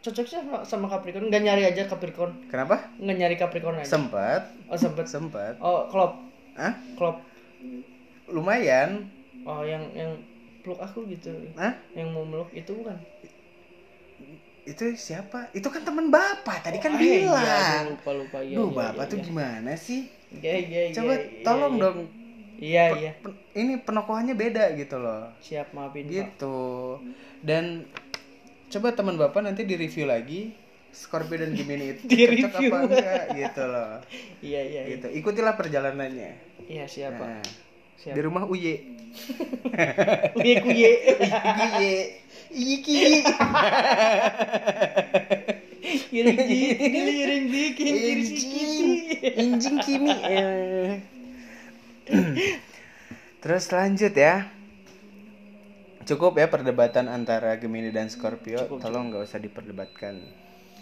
[0.00, 2.88] cocoknya sama- sama Capricorn nggak nyari aja Capricorn Kenapa?
[2.96, 5.60] nggak nyari Capricorn aja Sempat, oh sempet sempat.
[5.60, 6.16] oh klop
[6.56, 6.72] Hah?
[6.94, 7.20] klop
[8.26, 9.12] Lumayan.
[9.42, 10.16] oh yang yang
[10.60, 11.76] peluk aku gitu Hah?
[11.92, 12.96] yang mau meluk itu bukan
[14.62, 15.48] Itu siapa?
[15.50, 17.40] Itu kan teman Bapak tadi kan Oh, iya, bilang.
[17.42, 19.24] iya, lupa lupa iya Duh, iya, Bapak iya, tuh iya.
[19.24, 20.00] gimana sih?
[20.30, 21.82] Iya, iya, iya, Coba iya, tolong iya.
[21.82, 21.98] dong.
[22.60, 23.12] Iya iya
[23.50, 25.32] Ini penokohannya beda gitu loh.
[25.40, 26.58] siap maafin pak Gitu.
[27.40, 27.88] Dan
[28.68, 30.52] coba teman Bapak nanti di review lagi
[30.90, 32.68] Scorpio dan Gemini itu Di cocok review.
[32.68, 33.92] apa enggak gitu loh.
[34.40, 35.06] iya iya iya Gitu.
[35.16, 36.30] Ikutilah perjalanannya.
[36.66, 37.42] iya siap pak Nah,
[37.96, 38.74] siap di rumah Uye.
[40.32, 40.90] kuye kuye
[41.72, 41.94] Uye.
[42.50, 42.98] Iki.
[46.08, 50.14] kirim dikit kirim dikit kirim dikit Injing Kimi.
[53.40, 54.50] Terus lanjut ya.
[56.04, 58.66] Cukup ya perdebatan antara Gemini dan Scorpio.
[58.80, 60.18] Tolong nggak usah diperdebatkan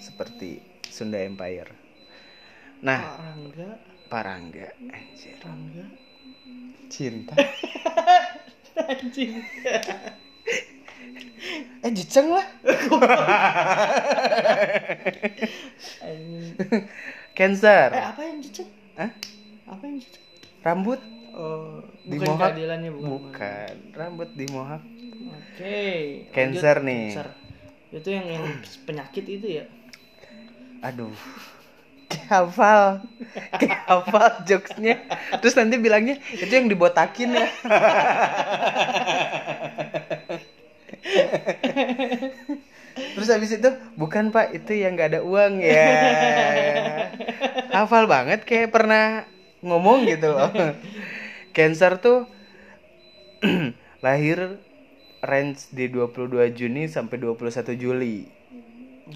[0.00, 1.68] seperti Sunda Empire.
[2.80, 3.70] Nah, Rangga
[4.08, 5.36] Parangga, anjir.
[5.42, 5.84] Rangga
[6.88, 7.34] Cinta.
[8.88, 9.42] anjing
[11.78, 12.46] Eh, jiceng lah.
[17.38, 17.94] Cancer.
[17.94, 18.66] eh apa yang cecek
[18.98, 19.10] Hah?
[19.70, 20.22] apa yang cecek
[20.66, 20.98] Rambut
[21.38, 22.50] oh Di bukan mohak?
[22.50, 23.72] keadilannya bukan bukan.
[23.94, 24.82] Rambut di mohak.
[25.28, 25.80] oke
[26.34, 26.88] Cancer lanjut.
[26.88, 27.06] nih.
[27.14, 27.28] Cancer.
[27.88, 28.44] itu yang yang
[28.84, 29.64] penyakit itu ya
[30.78, 31.14] Aduh.
[32.08, 32.82] Kayak hafal.
[33.60, 34.94] Kayak hafal jokesnya.
[35.42, 37.48] Terus nanti bilangnya itu yang dibotakin ya.
[43.14, 45.86] Terus habis itu bukan pak itu yang nggak ada uang ya.
[47.70, 49.22] Hafal banget kayak pernah
[49.62, 50.50] ngomong gitu loh.
[51.58, 52.30] Cancer tuh
[54.06, 54.62] lahir
[55.18, 58.30] range di 22 Juni sampai 21 Juli.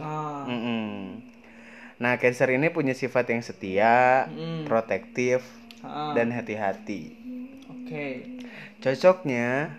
[0.03, 1.23] ah Mm-mm.
[2.03, 4.67] Nah, Cancer ini punya sifat yang setia, Mm.
[4.67, 5.47] protektif,
[5.87, 6.11] ah.
[6.19, 7.15] dan hati-hati.
[7.71, 8.07] oke
[8.83, 9.71] Cocoknya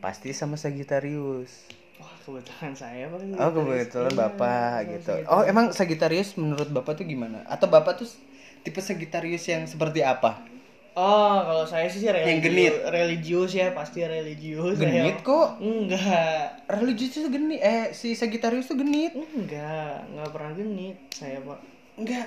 [0.00, 1.68] pasti sama Sagittarius
[2.00, 7.70] wah kebetulan saya oh kebetulan bapak gitu oh emang Sagittarius menurut bapak tuh gimana atau
[7.70, 8.08] bapak tuh
[8.66, 10.42] tipe Sagittarius yang seperti apa
[10.94, 12.72] oh kalau saya sih religius, Yang genit.
[12.86, 14.76] religius ya pasti religius.
[14.76, 15.48] Genit Saya- kok.
[15.58, 16.44] Enggak.
[16.66, 17.58] Religius itu genit.
[17.58, 19.12] Eh si Sagittarius tuh genit.
[19.12, 20.96] Enggak enggak pernah genit.
[21.08, 21.58] Saya pak
[21.96, 22.26] enggak.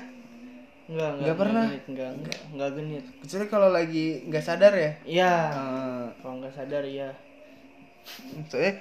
[0.86, 1.66] Enggak Nggak pernah?
[1.68, 3.03] genit, enggak enggak enggak genit.
[3.20, 4.91] Kecuali kalau lagi nggak sadar ya?
[5.03, 5.34] Iya.
[5.49, 7.09] Eh, kalau nggak sadar ya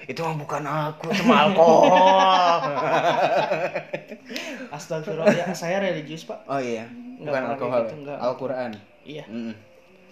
[0.04, 1.88] itu mah bukan aku itu mah alkohol.
[4.70, 5.32] Astagfirullah.
[5.32, 6.44] Ya saya religius pak.
[6.44, 6.84] Oh iya.
[7.16, 7.82] Nggak bukan alkohol.
[7.82, 8.16] gitu, ya?
[8.18, 8.70] Al-Quran.
[9.04, 9.24] Iya.
[9.24, 9.54] Mm-mm.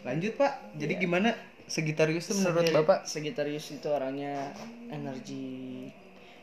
[0.03, 0.53] Lanjut pak.
[0.79, 1.31] Jadi gimana?
[1.67, 3.09] Sagittarius tuh menurut bapak?
[3.09, 4.53] Sagittarius itu orangnya
[4.93, 5.89] energi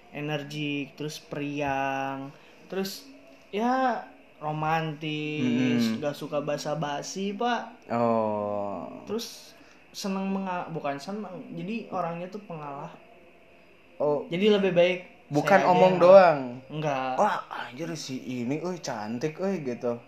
[0.10, 2.34] energi terus periang
[2.66, 3.06] terus
[3.54, 4.02] ya
[4.42, 6.02] romantis Hmm.
[6.02, 7.92] gak suka basa-basi pak.
[7.94, 8.90] Oh.
[9.06, 9.54] Terus
[9.94, 12.90] seneng menga bukan seneng jadi orangnya tuh pengalah.
[14.00, 14.26] Oh.
[14.32, 15.00] Jadi lebih baik
[15.30, 16.40] bukan aja omong doang?
[16.72, 17.20] Enggak.
[17.20, 20.00] Wah anjir si ini euy cantik euy gitu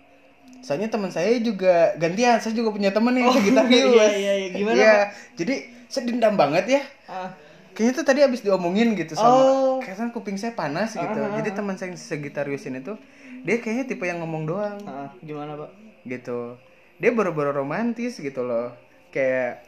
[0.62, 4.48] soalnya teman saya juga gantian saya juga punya temen nih Sagittarius iya, iya, iya.
[4.54, 4.96] Gimana, Iya,
[5.34, 5.56] jadi
[5.90, 6.82] saya dendam banget ya.
[7.10, 7.34] Ah,
[7.74, 9.78] kayaknya tuh tadi abis diomongin gitu sama Oh.
[9.82, 11.20] kayaknya kuping saya panas gitu.
[11.20, 12.96] Ah, ah, jadi teman saya yang Sagittarius ini tuh
[13.42, 14.78] dia kayaknya tipe yang ngomong doang.
[14.86, 15.70] Ah, gimana pak?
[16.06, 16.56] Gitu.
[17.02, 18.72] Dia baru-baru romantis gitu loh.
[19.10, 19.66] Kayak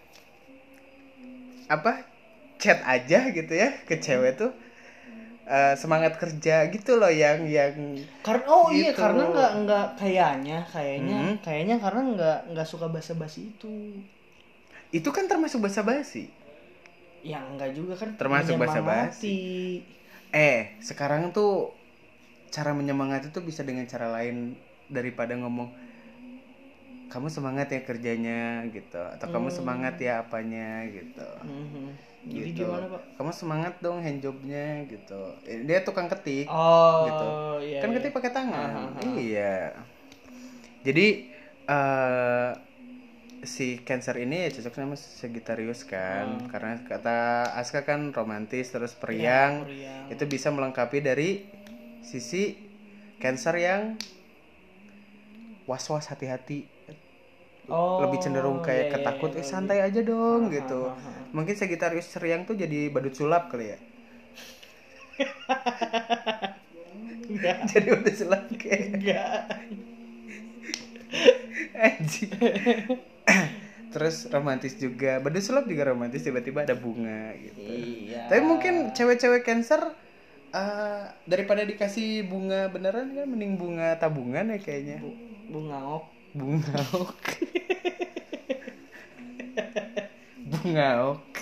[1.68, 2.06] apa
[2.62, 4.52] chat aja gitu ya ke cewek tuh
[5.44, 7.76] eh, semangat kerja gitu loh yang yang
[8.24, 9.00] karena oh iya Gitu.
[9.04, 11.36] karena nggak nggak kayaknya kayaknya Hmm.
[11.44, 14.00] kayaknya karena nggak nggak suka basa-basi itu
[14.94, 16.32] itu kan termasuk basa-basi
[17.24, 19.40] ya enggak juga kan Termasuk menyemangati.
[20.32, 21.72] eh sekarang tuh
[22.54, 24.54] cara menyemangati tuh bisa dengan cara lain
[24.88, 25.72] daripada ngomong
[27.10, 29.58] kamu semangat ya kerjanya gitu atau kamu Hmm.
[29.62, 32.13] semangat ya apanya gitu Mhm.
[32.24, 32.64] Jadi gitu.
[32.64, 37.28] gimana pak kamu semangat dong handjobnya gitu Eh, dia tukang ketik oh Gitu.
[37.68, 37.96] iya kan iya.
[37.98, 39.14] ketik pakai tangan Ah, ah, ah.
[39.14, 39.56] iya
[40.82, 41.08] jadi
[41.64, 42.50] eh
[43.44, 47.18] si cancer ini ya cocok sama Sagittarius kan karena kata
[47.54, 50.08] Aska kan romantis terus periang Periang.
[50.08, 51.44] itu bisa melengkapi dari
[52.02, 52.56] sisi
[53.20, 54.00] cancer yang
[55.64, 56.68] was-was hati-hati
[57.70, 60.82] oh, lebih cenderung kayak iya, iya, ketakut iya, eh santai aja dong Ah, gitu.
[60.90, 61.24] ah, ah, ah.
[61.36, 63.78] mungkin Sagittarius ceriang tuh jadi badut sulap kali ya.
[67.72, 69.40] Jadi badut sulap kayak enggak.
[71.74, 72.32] Anjing.
[73.94, 75.22] Terus romantis juga.
[75.22, 77.62] Badut sulap juga romantis tiba-tiba ada bunga gitu.
[77.62, 78.26] Iya.
[78.30, 79.82] Tapi mungkin cewek-cewek cancer
[80.54, 84.98] eh, daripada dikasih bunga beneran kan mending bunga tabungan ya kayaknya.
[85.04, 85.18] Bu-
[85.54, 87.26] bunga ngok bunga ok
[90.50, 91.34] bunga ok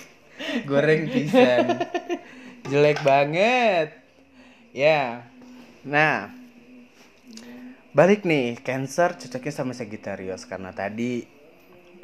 [0.68, 1.80] goreng pisan.
[2.68, 3.96] Jelek banget.
[4.76, 5.28] Ya.
[5.84, 6.32] Nah.
[7.92, 11.28] Balik nih cancer cocoknya sama Sagittarius karena tadi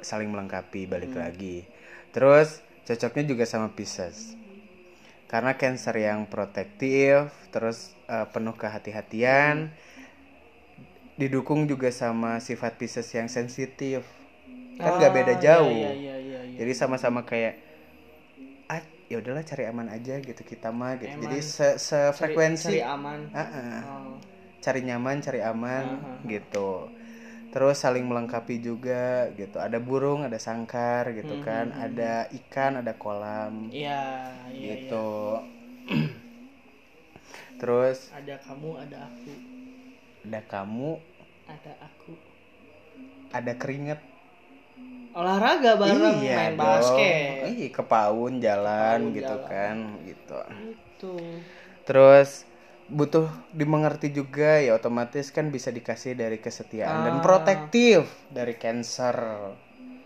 [0.05, 1.65] saling melengkapi balik lagi.
[2.13, 4.37] Terus cocoknya juga sama Pisces.
[5.29, 9.73] Karena cancer yang protektif terus eh, penuh kehati-hatian
[11.21, 14.03] didukung juga sama sifat Pisces yang sensitif
[14.79, 16.59] kan nggak beda Ah, jauh iya, iya, iya, iya.
[16.61, 17.55] jadi sama-sama kayak
[18.69, 21.23] ah ya udahlah cari aman aja gitu kita mah gitu Emang.
[21.25, 23.81] jadi se Cari- sefrekuensi cari aman Ah, ah.
[23.89, 24.17] Oh.
[24.65, 26.19] cari nyaman cari aman Ah, ah, ah.
[26.35, 26.71] gitu
[27.53, 31.85] terus saling melengkapi juga gitu ada burung ada sangkar gitu Hmm, kan hmm, hmm.
[31.87, 34.01] ada ikan ada kolam iya
[34.53, 35.07] iya gitu
[37.59, 38.19] terus iya.
[38.19, 39.31] ada kamu ada aku
[40.29, 41.01] ada kamu
[41.49, 42.13] ada aku
[43.31, 44.01] ada keringet
[45.13, 46.61] olahraga bareng iya main dong.
[46.61, 49.49] basket iya ke paun jalan Ke paun gitu jalan.
[49.49, 51.15] kan gitu itu
[51.83, 52.45] terus
[52.89, 57.23] butuh dimengerti juga ya otomatis kan bisa dikasih dari kesetiaan dan Ah.
[57.23, 58.01] protektif
[58.31, 59.17] dari cancer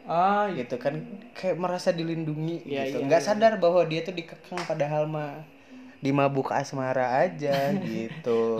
[0.04, 0.62] ah iya.
[0.62, 0.98] gitu kan
[1.32, 3.28] kayak merasa dilindungi Iya, gitu iya, nggak iya.
[3.28, 5.46] sadar bahwa dia tuh dikekang padahal mah
[5.98, 8.58] di mabuk asmara aja gitu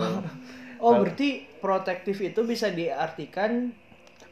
[0.79, 3.71] oh berarti protektif itu bisa diartikan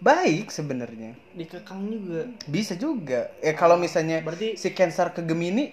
[0.03, 1.15] baik sebenarnya.
[1.31, 2.27] dikekang juga.
[2.51, 3.31] Bisa juga.
[3.39, 5.71] Ya kalau misalnya berarti si cancer ke Gemini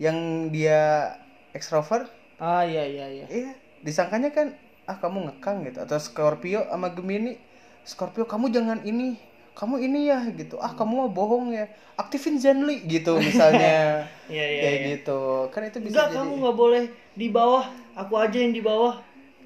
[0.00, 1.12] yang dia
[1.52, 2.08] ekstrovert
[2.40, 3.26] ah iya iya iya.
[3.28, 3.52] Iya.
[3.84, 4.56] Disangkanya kan
[4.88, 5.84] ah kamu ngekang gitu.
[5.84, 7.36] Atau Scorpio sama Gemini
[7.84, 9.20] Scorpio kamu jangan ini
[9.52, 10.56] kamu ini ya gitu.
[10.56, 11.68] Ah kamu mah bohong ya
[12.00, 14.08] aktifin Zenly gitu misalnya.
[14.26, 14.88] Iya iya kayak iya.
[14.96, 15.20] gitu.
[15.54, 16.84] Kan itu bisa enggak jadi kamu nggak boleh
[17.14, 18.98] di bawah aku aja yang di bawah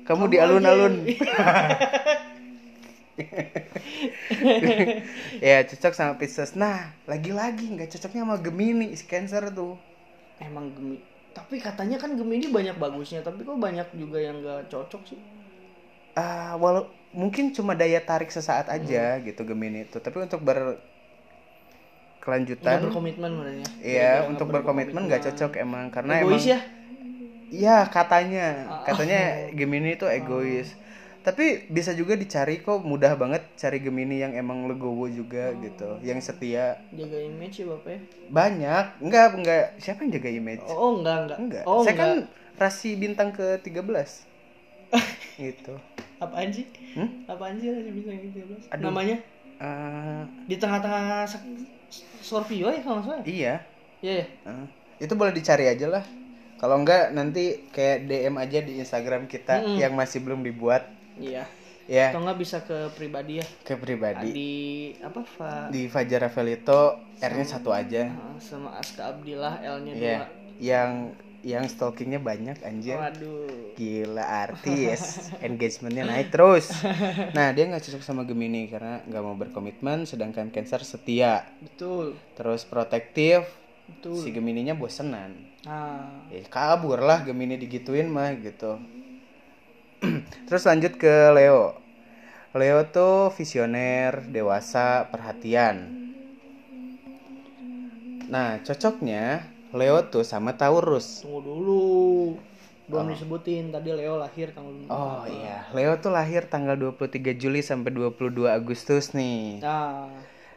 [0.06, 0.94] kamu, di alun-alun
[5.46, 6.56] ya cocok sama Pisces.
[6.56, 9.76] Nah lagi-lagi nggak cocoknya sama Gemini si Cancer tuh.
[10.40, 15.02] Emang Gemini tapi katanya kan Gemini banyak bagusnya tapi kok banyak juga yang gak cocok
[15.14, 15.18] sih?
[16.18, 19.24] Ah walau mungkin cuma daya tarik sesaat aja Hmm.
[19.26, 19.98] gitu Gemini itu.
[20.02, 20.58] Tapi untuk ber
[22.20, 23.68] nggak kelanjutan berkomitmen berarti ya?
[23.80, 26.60] Iya Gara-gara untuk nggak berkomitmen nggak cocok emang karena egois emang ya
[27.52, 28.66] iya katanya.
[28.66, 28.82] Ah.
[28.82, 29.20] katanya
[29.58, 30.72] Gemini itu egois.
[31.20, 36.16] Tapi bisa juga dicari kok mudah banget cari Gemini yang emang legowo juga gitu yang
[36.18, 36.80] setia.
[36.90, 38.00] Jaga image ya bapak ya?
[38.32, 38.84] Banyak.
[39.04, 39.64] Enggak enggak.
[39.76, 40.64] Siapa yang jaga image?
[40.64, 41.38] Oh, oh enggak enggak.
[41.38, 41.64] Enggak.
[41.68, 42.08] Oh saya enggak.
[42.08, 42.12] kan
[42.56, 43.84] rasi bintang ke 13
[45.44, 45.74] gitu.
[46.18, 47.06] Apaan sih Hmm?
[47.24, 48.84] apaan sih rasi bintang yang 13 Aduh.
[48.88, 49.16] namanya?
[49.60, 51.28] Eh, di tengah-tengah
[52.20, 53.54] Scorpio ya kalau nggak salah iya.
[54.00, 54.66] Iya ya Eh,
[55.00, 56.04] itu boleh dicari aja lah
[56.60, 59.80] kalau enggak nanti kayak DM aja di Instagram kita Mm-mm.
[59.80, 60.84] yang masih belum dibuat.
[61.16, 61.48] Iya.
[61.90, 62.14] Ya.
[62.14, 63.46] Atau nggak bisa ke pribadi ya?
[63.66, 64.28] Ke pribadi.
[64.30, 64.52] Di
[65.02, 65.66] apa Fa?
[65.72, 68.12] Di Fajar Ravelito R-nya satu aja.
[68.12, 70.26] Ah, sama Aska Abdillah L-nya Iya, dua.
[70.60, 70.90] Yang
[71.40, 73.00] yang stalkingnya banyak anjir.
[73.00, 73.72] waduh.
[73.74, 75.00] Gila artis,
[75.42, 76.68] engagementnya naik terus.
[77.36, 82.12] Nah dia nggak cocok sama Gemini karena nggak mau berkomitmen, sedangkan Cancer setia, betul.
[82.36, 83.48] Terus protektif.
[83.90, 85.34] Betul Si Gemininya bosenan.
[85.66, 88.78] ah Ya, kabur lah Gemini digituin mah gitu.
[90.46, 91.76] terus lanjut ke Leo.
[92.50, 95.90] Leo tuh visioner, dewasa, perhatian.
[98.30, 99.42] Nah cocoknya
[99.74, 101.22] Leo tuh sama Taurus.
[101.22, 101.82] tunggu dulu
[102.90, 107.94] belum disebutin tadi Leo lahir tanggal Oh iya, Leo tuh lahir tanggal 23 Juli sampai
[107.94, 109.62] 22 Agustus nih.
[109.62, 110.10] nah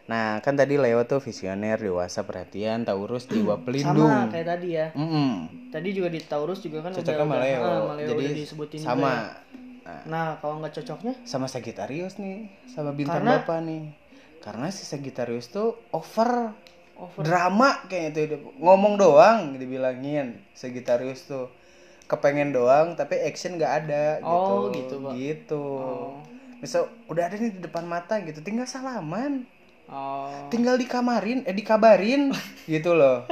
[0.04, 4.28] Nah, kan tadi Leo tuh visioner, dewasa, perhatian, Taurus, jiwa sama pelindung.
[4.28, 5.48] kayak tadi ya Mm-mm.
[5.72, 7.60] tadi juga di Taurus juga kan Cocok udah, sama Leo.
[7.60, 9.22] ah, sama Leo Jadi udah disebutin juga sama ya.
[9.84, 13.84] nah, nah kalau nggak cocoknya sama Sagittarius nih, sama bintang Karena- Bapak nih.
[14.40, 16.52] Karena si Sagittarius tuh over
[16.94, 21.48] over drama kayaknya tuh ngomong doang dibilangin Sagittarius tuh
[22.06, 25.14] kepengen doang tapi action nggak ada Oh, gitu gitu, Pak.
[25.16, 26.20] gitu Oh.
[26.60, 29.48] misal udah ada nih di depan mata gitu tinggal salaman
[29.94, 30.50] oh.
[30.50, 32.34] Tinggal dikamarin eh dikabarin
[32.74, 33.30] gitu loh.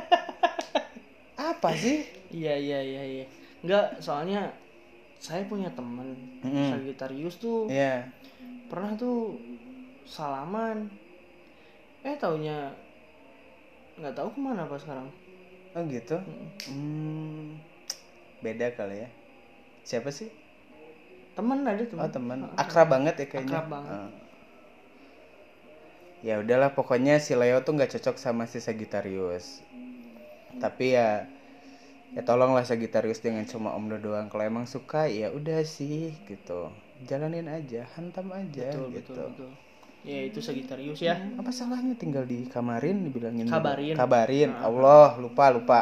[1.33, 2.05] Apa sih?
[2.29, 3.25] Iya iya iya iya.
[3.65, 4.53] Nggak soalnya
[5.21, 6.73] saya punya temen Mm-mm.
[6.73, 8.05] Sagittarius tuh ya
[8.69, 9.35] pernah tuh
[10.05, 10.85] salaman.
[12.01, 12.73] Eh taunya
[13.99, 15.09] nggak tahu ke mana apa sekarang.
[15.71, 16.17] Oh gitu?
[16.17, 16.47] Mm.
[16.67, 17.45] hmm,
[18.41, 19.09] beda kali ya.
[19.85, 20.29] Siapa sih?
[21.37, 22.01] Temen ada temen.
[22.01, 23.49] Oh teman akrab banget ya kayaknya.
[23.61, 23.97] Akrab banget.
[23.97, 24.20] Ah.
[26.21, 29.65] Ya udahlah pokoknya si Leo tuh nggak cocok sama si Sagittarius.
[30.61, 31.25] Tapi ya
[32.13, 34.29] ya tolonglah Sagittarius dengan cuma Om Do doang.
[34.29, 36.69] Kalau emang suka ya udah sih gitu.
[37.09, 39.13] Jalanin aja hantam aja betul gitu.
[39.17, 39.29] betul.
[39.33, 39.51] Betul
[40.01, 41.17] ya itu Sagittarius ya.
[41.37, 43.61] Apa salahnya tinggal dikamarin dibilangin juga.
[43.61, 43.95] Kabarin.
[43.97, 44.49] kabarin.
[44.57, 45.79] Allah lupa lupa.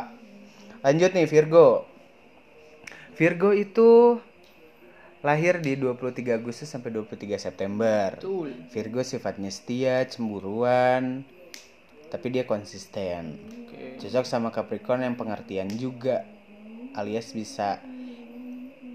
[0.83, 1.87] Lanjut nih Virgo.
[3.15, 4.19] Virgo itu
[5.19, 8.15] lahir di 23 Agustus sampai 23 September.
[8.15, 8.55] Betul.
[8.71, 11.27] Virgo sifatnya setia cemburuan
[12.09, 13.37] tapi dia konsisten.
[13.37, 14.01] Oke.
[14.01, 16.25] Cocok sama Capricorn yang pengertian juga
[16.97, 17.77] alias bisa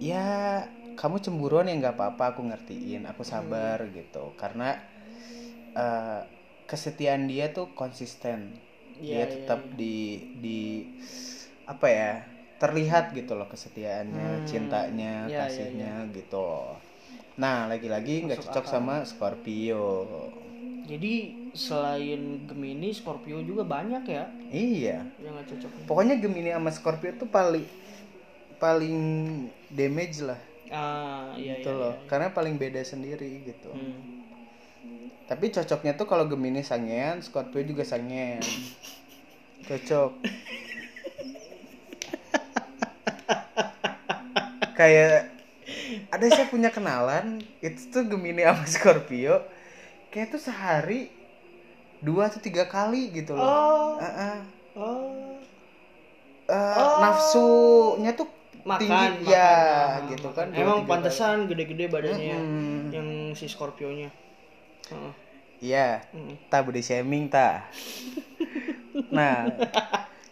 [0.02, 0.66] ya
[0.98, 4.34] kamu cemburuan ya nggak apa-apa aku ngertiin aku sabar gitu.
[4.34, 4.80] Karena
[5.76, 6.20] eh,
[6.66, 8.56] kesetiaan dia tuh konsisten.
[8.98, 10.60] Dia Iya, tetap di di
[11.66, 12.12] apa ya
[12.64, 14.46] terlihat gitu loh kesetiaannya Hmm.
[14.48, 16.80] cintanya iya, kasihnya gitu loh.
[17.36, 18.72] Nah lagi-lagi nggak Masuk cocok akal.
[18.72, 19.84] sama Scorpio.
[20.84, 21.12] Jadi
[21.52, 24.24] selain Gemini Scorpio juga banyak ya?
[24.48, 25.04] Iya.
[25.18, 27.64] Yang nggak cocok pokoknya Gemini sama Scorpio tuh paling
[28.56, 28.96] paling
[29.68, 30.40] damage lah.
[30.68, 31.92] Ah iya gitu iya, loh.
[31.92, 32.08] iya.
[32.08, 33.68] karena paling beda sendiri gitu.
[33.68, 34.24] Hmm.
[35.24, 38.44] tapi cocoknya tuh kalau Gemini sangean Scorpio juga sangean.
[39.62, 40.10] Cocok
[44.74, 45.30] kayak
[46.10, 49.40] ada saya punya kenalan itu tuh Gemini sama Scorpio
[50.08, 51.08] kayak tuh sehari
[51.98, 54.38] dua atau tiga kali gitu loh oh Ah, ah.
[54.74, 55.40] oh
[56.44, 57.00] Eh, Oh.
[57.00, 58.28] nafsunya tuh
[58.62, 60.44] makan tinggi makan, ya makan, gitu makan.
[60.44, 62.80] kan emang pantesan gede-gede badannya Mm-mm.
[62.92, 64.12] yang si Scorpio-nya.
[65.56, 66.36] Iya, Mm.
[66.48, 67.64] tak body shaming tak.
[69.16, 69.48] nah,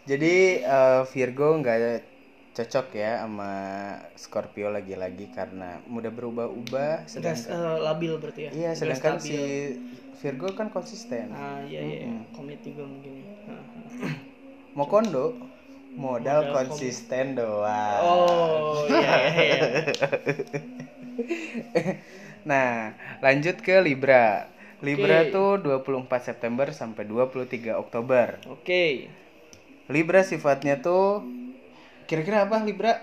[0.05, 1.77] jadi eh, Virgo nggak
[2.53, 3.51] cocok ya sama
[4.13, 7.03] Scorpio lagi-lagi karena mudah berubah-ubah.
[7.03, 9.37] Nggak, Sedangkan eh, labil berarti ya iya, sedangkan si
[10.21, 11.33] Virgo kan konsisten.
[11.33, 11.97] ah iya iya.
[12.07, 12.29] Mm-mm.
[12.31, 13.25] komit juga mungkin ya.
[14.77, 15.33] Mau kondo,
[15.93, 18.01] modal, Modal konsisten doang.
[18.01, 19.83] oh iya iya iya
[22.43, 24.47] Nah, lanjut ke Libra.
[24.83, 25.31] Libra Oke.
[25.31, 28.37] tuh 24 September sampai 23 Oktober.
[28.45, 29.07] oke
[29.87, 31.23] Libra sifatnya tuh
[32.07, 32.93] kira-kira apa Libra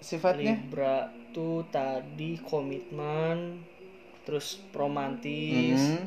[0.00, 0.56] sifatnya?
[0.56, 3.60] Libra tuh tadi komitmen,
[4.24, 6.04] terus romantis, Hmm.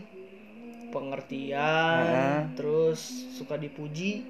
[0.89, 2.39] pengertian, Heeh.
[2.57, 2.99] terus
[3.37, 4.25] suka dipuji.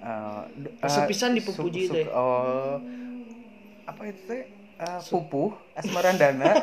[0.00, 0.48] Uh,
[0.80, 2.06] Kesupisan uh, dipupuji su- su- teh.
[2.08, 2.80] Oh,
[3.84, 4.42] apa itu teh?
[4.80, 6.56] Uh, pupuh, asmarandana,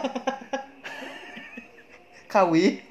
[2.33, 2.81] kawi.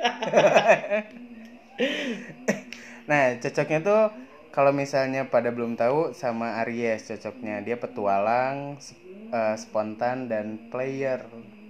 [3.11, 4.03] nah, cocoknya tuh
[4.57, 9.01] kalau misalnya pada belum tahu sama Aries cocoknya dia petualang, sp-
[9.39, 11.21] uh, spontan dan player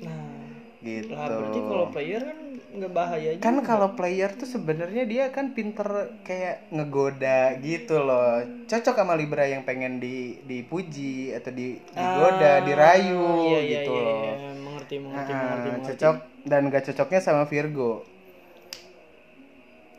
[0.06, 0.46] Nah,
[0.84, 1.14] gitu.
[1.16, 2.38] lah berarti kalau player kan
[2.76, 3.44] nggak bahaya juga.
[3.44, 5.88] kan kalau player tuh sebenarnya dia kan pinter
[6.26, 11.66] kayak ngegoda gitu loh cocok sama libra yang pengen di dipuji atau di
[11.98, 13.14] digoda Ah, dirayu
[13.46, 14.32] iya, iya, gitu iya, loh iya.
[14.64, 16.04] mengerti mengerti Ah, mengerti, mengerti.
[16.04, 16.16] cocok
[16.50, 18.04] dan gak cocoknya sama Virgo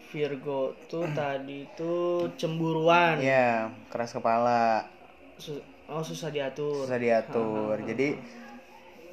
[0.08, 3.20] Virgo tuh tadi tuh cemburuan.
[3.20, 4.88] Ya keras kepala.
[5.36, 6.88] Su- oh susah diatur.
[6.88, 7.76] Susah diatur.
[7.84, 8.16] Jadi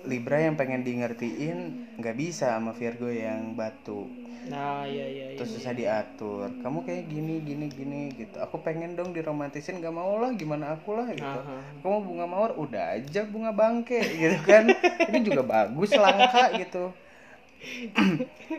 [0.04, 1.58] Libra yang pengen di ngertiin
[1.96, 4.04] nggak bisa sama Virgo yang batu.
[4.44, 6.52] Nah iya iya iya terus susah diatur.
[6.60, 8.36] Kamu kayak gini gini gini gitu.
[8.38, 11.24] Aku pengen dong diromantisin gak mau lah gimana aku lah gitu.
[11.24, 11.80] Aha.
[11.80, 14.68] kamu bunga mawar udah aja bunga bangke gitu kan.
[15.08, 16.92] Ini juga bagus langka gitu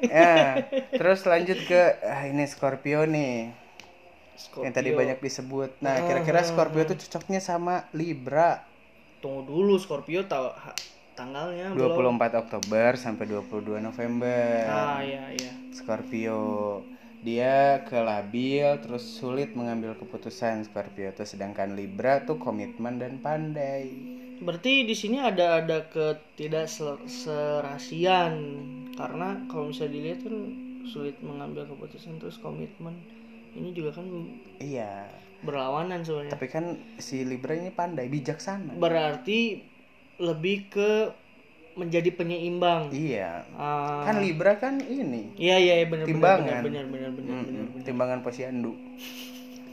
[0.07, 3.51] ya terus lanjut ke ah, ini Scorpio nih.
[4.35, 4.67] Scorpio.
[4.67, 5.79] yang tadi banyak disebut.
[5.79, 8.63] Nah kira-kira Scorpio tuh cocoknya sama Libra.
[9.23, 10.51] Tunggu dulu Scorpio tahu
[11.15, 12.19] tanggalnya belum?
[12.19, 14.67] 24 Oktober sampai 22 November.
[14.67, 15.53] Ah iya iya.
[15.71, 16.83] Scorpio.
[17.25, 21.25] Dia ke labil terus sulit mengambil keputusan Scorpio tuh.
[21.25, 26.67] Sedangkan Libra tuh komitmen dan pandai berarti di sini ada ada ketidak
[27.07, 28.33] serasian
[28.95, 30.38] karena kalau misalnya dilihat kan
[30.88, 32.95] sulit mengambil keputusan terus komitmen.
[33.55, 34.07] Ini juga kan
[34.59, 35.07] iya.
[35.43, 36.36] berlawanan sebenarnya.
[36.36, 38.75] Tapi kan si Libra ini pandai bijaksana.
[38.75, 39.63] Berarti
[40.19, 40.91] lebih ke
[41.75, 42.91] menjadi penyeimbang.
[42.91, 43.43] Iya.
[43.55, 46.63] Ah, kan Libra kan ini iya iya iya, benar timbangan.
[46.63, 48.71] benar benar benar benar Mm-mm, timbangan posyandu.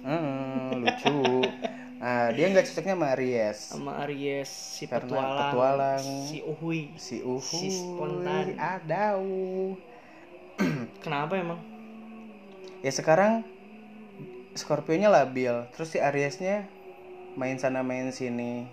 [0.02, 1.46] Hmm, lucu
[2.02, 3.58] nah dia nggak cocoknya sama Aries.
[3.70, 6.02] Sama Aries si Karena petualang, petualang.
[6.26, 8.58] si Uhui si Uhu Si spontan.
[8.58, 9.22] adau.
[11.06, 11.62] Kenapa emang?
[12.82, 13.46] Ya sekarang
[14.58, 16.66] Scorpio-nya labil terus si Ariesnya
[17.38, 18.66] main sana main sini.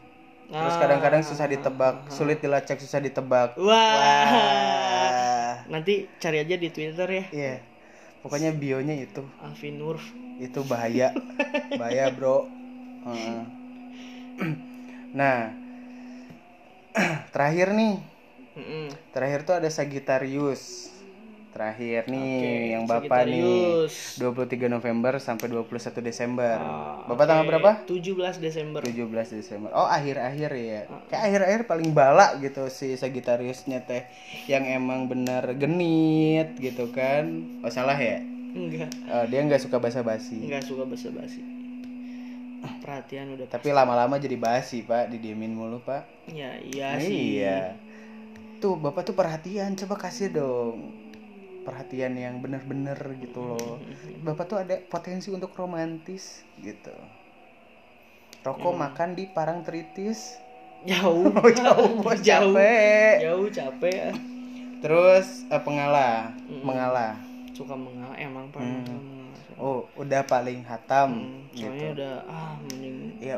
[0.50, 0.82] Terus Ah.
[0.82, 3.54] kadang-kadang susah ditebak sulit dilacak susah ditebak.
[3.62, 3.70] Wah.
[3.70, 5.54] Wah.
[5.70, 7.26] nanti cari aja di Twitter ya.
[7.30, 7.56] Iya.
[8.26, 9.22] Pokoknya bionya itu.
[9.38, 9.78] Alvin
[10.42, 11.14] itu bahaya.
[11.80, 12.59] Bahaya bro
[15.10, 15.38] Nah
[17.34, 17.96] terakhir nih.
[18.60, 18.92] Mm-mm.
[19.16, 20.92] terakhir tuh ada Sagittarius.
[21.50, 23.96] Terakhir nih Oke, yang bapak Sagittarius.
[24.22, 24.22] nih.
[24.22, 26.58] 23 November sampai 21 Desember.
[26.62, 27.50] Ah, bapak tanggal oke.
[27.50, 27.72] berapa?
[27.90, 28.82] 17 Desember.
[28.86, 29.70] 17 Desember.
[29.74, 30.82] Oh akhir-akhir ya.
[31.10, 34.06] Kayak akhir-akhir paling balak gitu si Sagittariusnya teh
[34.46, 37.26] yang emang bener genit gitu kan.
[37.66, 38.22] Oh salah ya?
[38.50, 38.90] Enggak.
[39.10, 40.46] Oh, dia nggak suka basa-basi.
[40.46, 41.59] Enggak suka basa-basi
[42.84, 45.12] perhatian udah tapi lama-lama jadi basi pak.
[45.12, 46.06] Didiemin mulu pak.
[46.32, 47.44] Ya iya sih.
[47.44, 47.90] Iya
[48.60, 49.74] tuh bapak tuh perhatian.
[49.80, 50.78] Coba kasih dong
[51.64, 53.80] perhatian yang bener-bener gitu loh.
[54.24, 56.94] Bapak tuh ada potensi untuk romantis gitu.
[58.44, 60.40] Rokok makan di parang tritis.
[60.88, 61.28] Jauh.
[61.40, 62.20] Oh jauh bos.
[62.28, 62.56] Jauh.
[62.56, 63.16] Capek.
[63.24, 63.96] Jauh capek.
[63.96, 64.12] Ya.
[64.80, 66.32] terus eh, pengalah
[66.64, 67.20] mengalah
[67.52, 68.64] suka mengalah emang pak.
[68.64, 69.19] Mengalah.
[69.60, 73.20] Oh udah paling hatam Hmm, soalnya udah ah mending.
[73.20, 73.38] Ya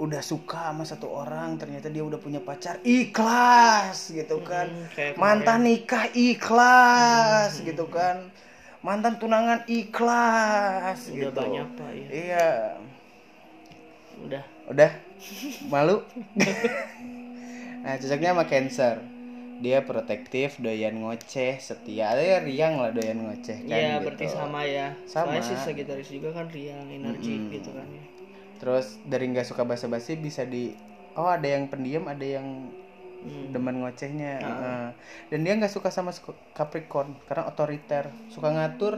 [0.00, 4.66] udah suka sama satu orang ternyata dia udah punya pacar ikhlas gitu kan.
[4.68, 8.28] Hmm, mantan nikah ikhlas gitu kan.
[8.82, 11.36] Mantan tunangan ikhlas udah gitu.
[11.36, 12.08] banyak pak ya.
[12.10, 12.50] Iya.
[14.26, 14.44] Udah.
[14.68, 14.90] Udah?
[15.68, 16.02] Malu?
[17.80, 19.00] Nah cocoknya sama cancer
[19.64, 24.04] dia protektif doyan ngoceh setia ada ya riang lah doyan ngoceh kan Iya gitu.
[24.04, 25.26] berarti sama ya Sama.
[25.28, 28.04] soalnya sih Sagittarius juga kan riang energi gitu kan ya
[28.60, 30.76] terus dari nggak suka basa-basi bisa di
[31.16, 32.46] oh ada yang pendiam ada yang
[33.20, 33.52] Hmm.
[33.52, 34.86] demen ngocehnya Heeh.
[35.28, 36.10] dan dia nggak suka sama
[36.56, 38.94] Capricorn karena otoriter suka ngatur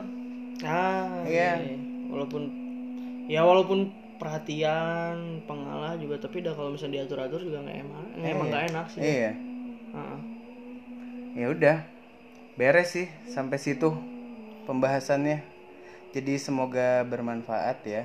[0.62, 1.50] ah Iya.
[1.58, 1.76] iya.
[2.10, 2.42] walaupun
[3.34, 3.80] ya walaupun
[4.20, 8.86] perhatian pengalah juga tapi udah kalau misalnya diatur atur juga nggak emang emang nggak enak
[8.94, 9.30] sih iya
[9.94, 10.18] Heeh.
[11.32, 11.76] Ya udah
[12.60, 13.90] beres sih sampai situ
[14.68, 15.40] pembahasannya.
[16.12, 18.04] Jadi semoga bermanfaat ya.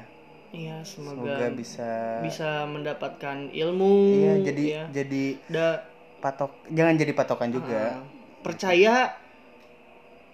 [0.56, 1.92] Iya semoga, semoga bisa
[2.24, 4.84] bisa mendapatkan ilmu iya jadi ya.
[4.96, 5.84] jadi Da,
[6.24, 8.00] patok jangan jadi patokan juga.
[8.00, 8.04] Ah,
[8.42, 9.12] percaya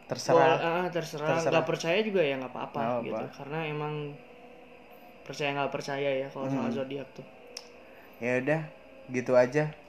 [0.06, 0.38] terserah.
[0.38, 1.28] Boleh, ah, terserah.
[1.34, 1.50] Terserah.
[1.50, 3.18] nggak percaya juga ya nggak apa-apa gitu.
[3.18, 3.36] apa-apa.
[3.42, 3.94] karena emang
[5.26, 7.26] percaya nggak percaya ya kalau soal zodiak tuh.
[8.22, 8.62] Ya udah
[9.12, 9.83] gitu aja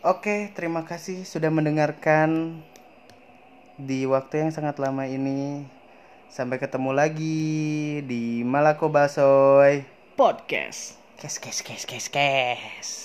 [0.00, 2.60] oke terima kasih sudah mendengarkan
[3.80, 5.64] di waktu yang sangat lama ini.
[6.30, 9.82] Sampai ketemu lagi di Malako Basoy
[10.14, 11.00] podcast.
[11.18, 13.00] Kes kes kes kes kes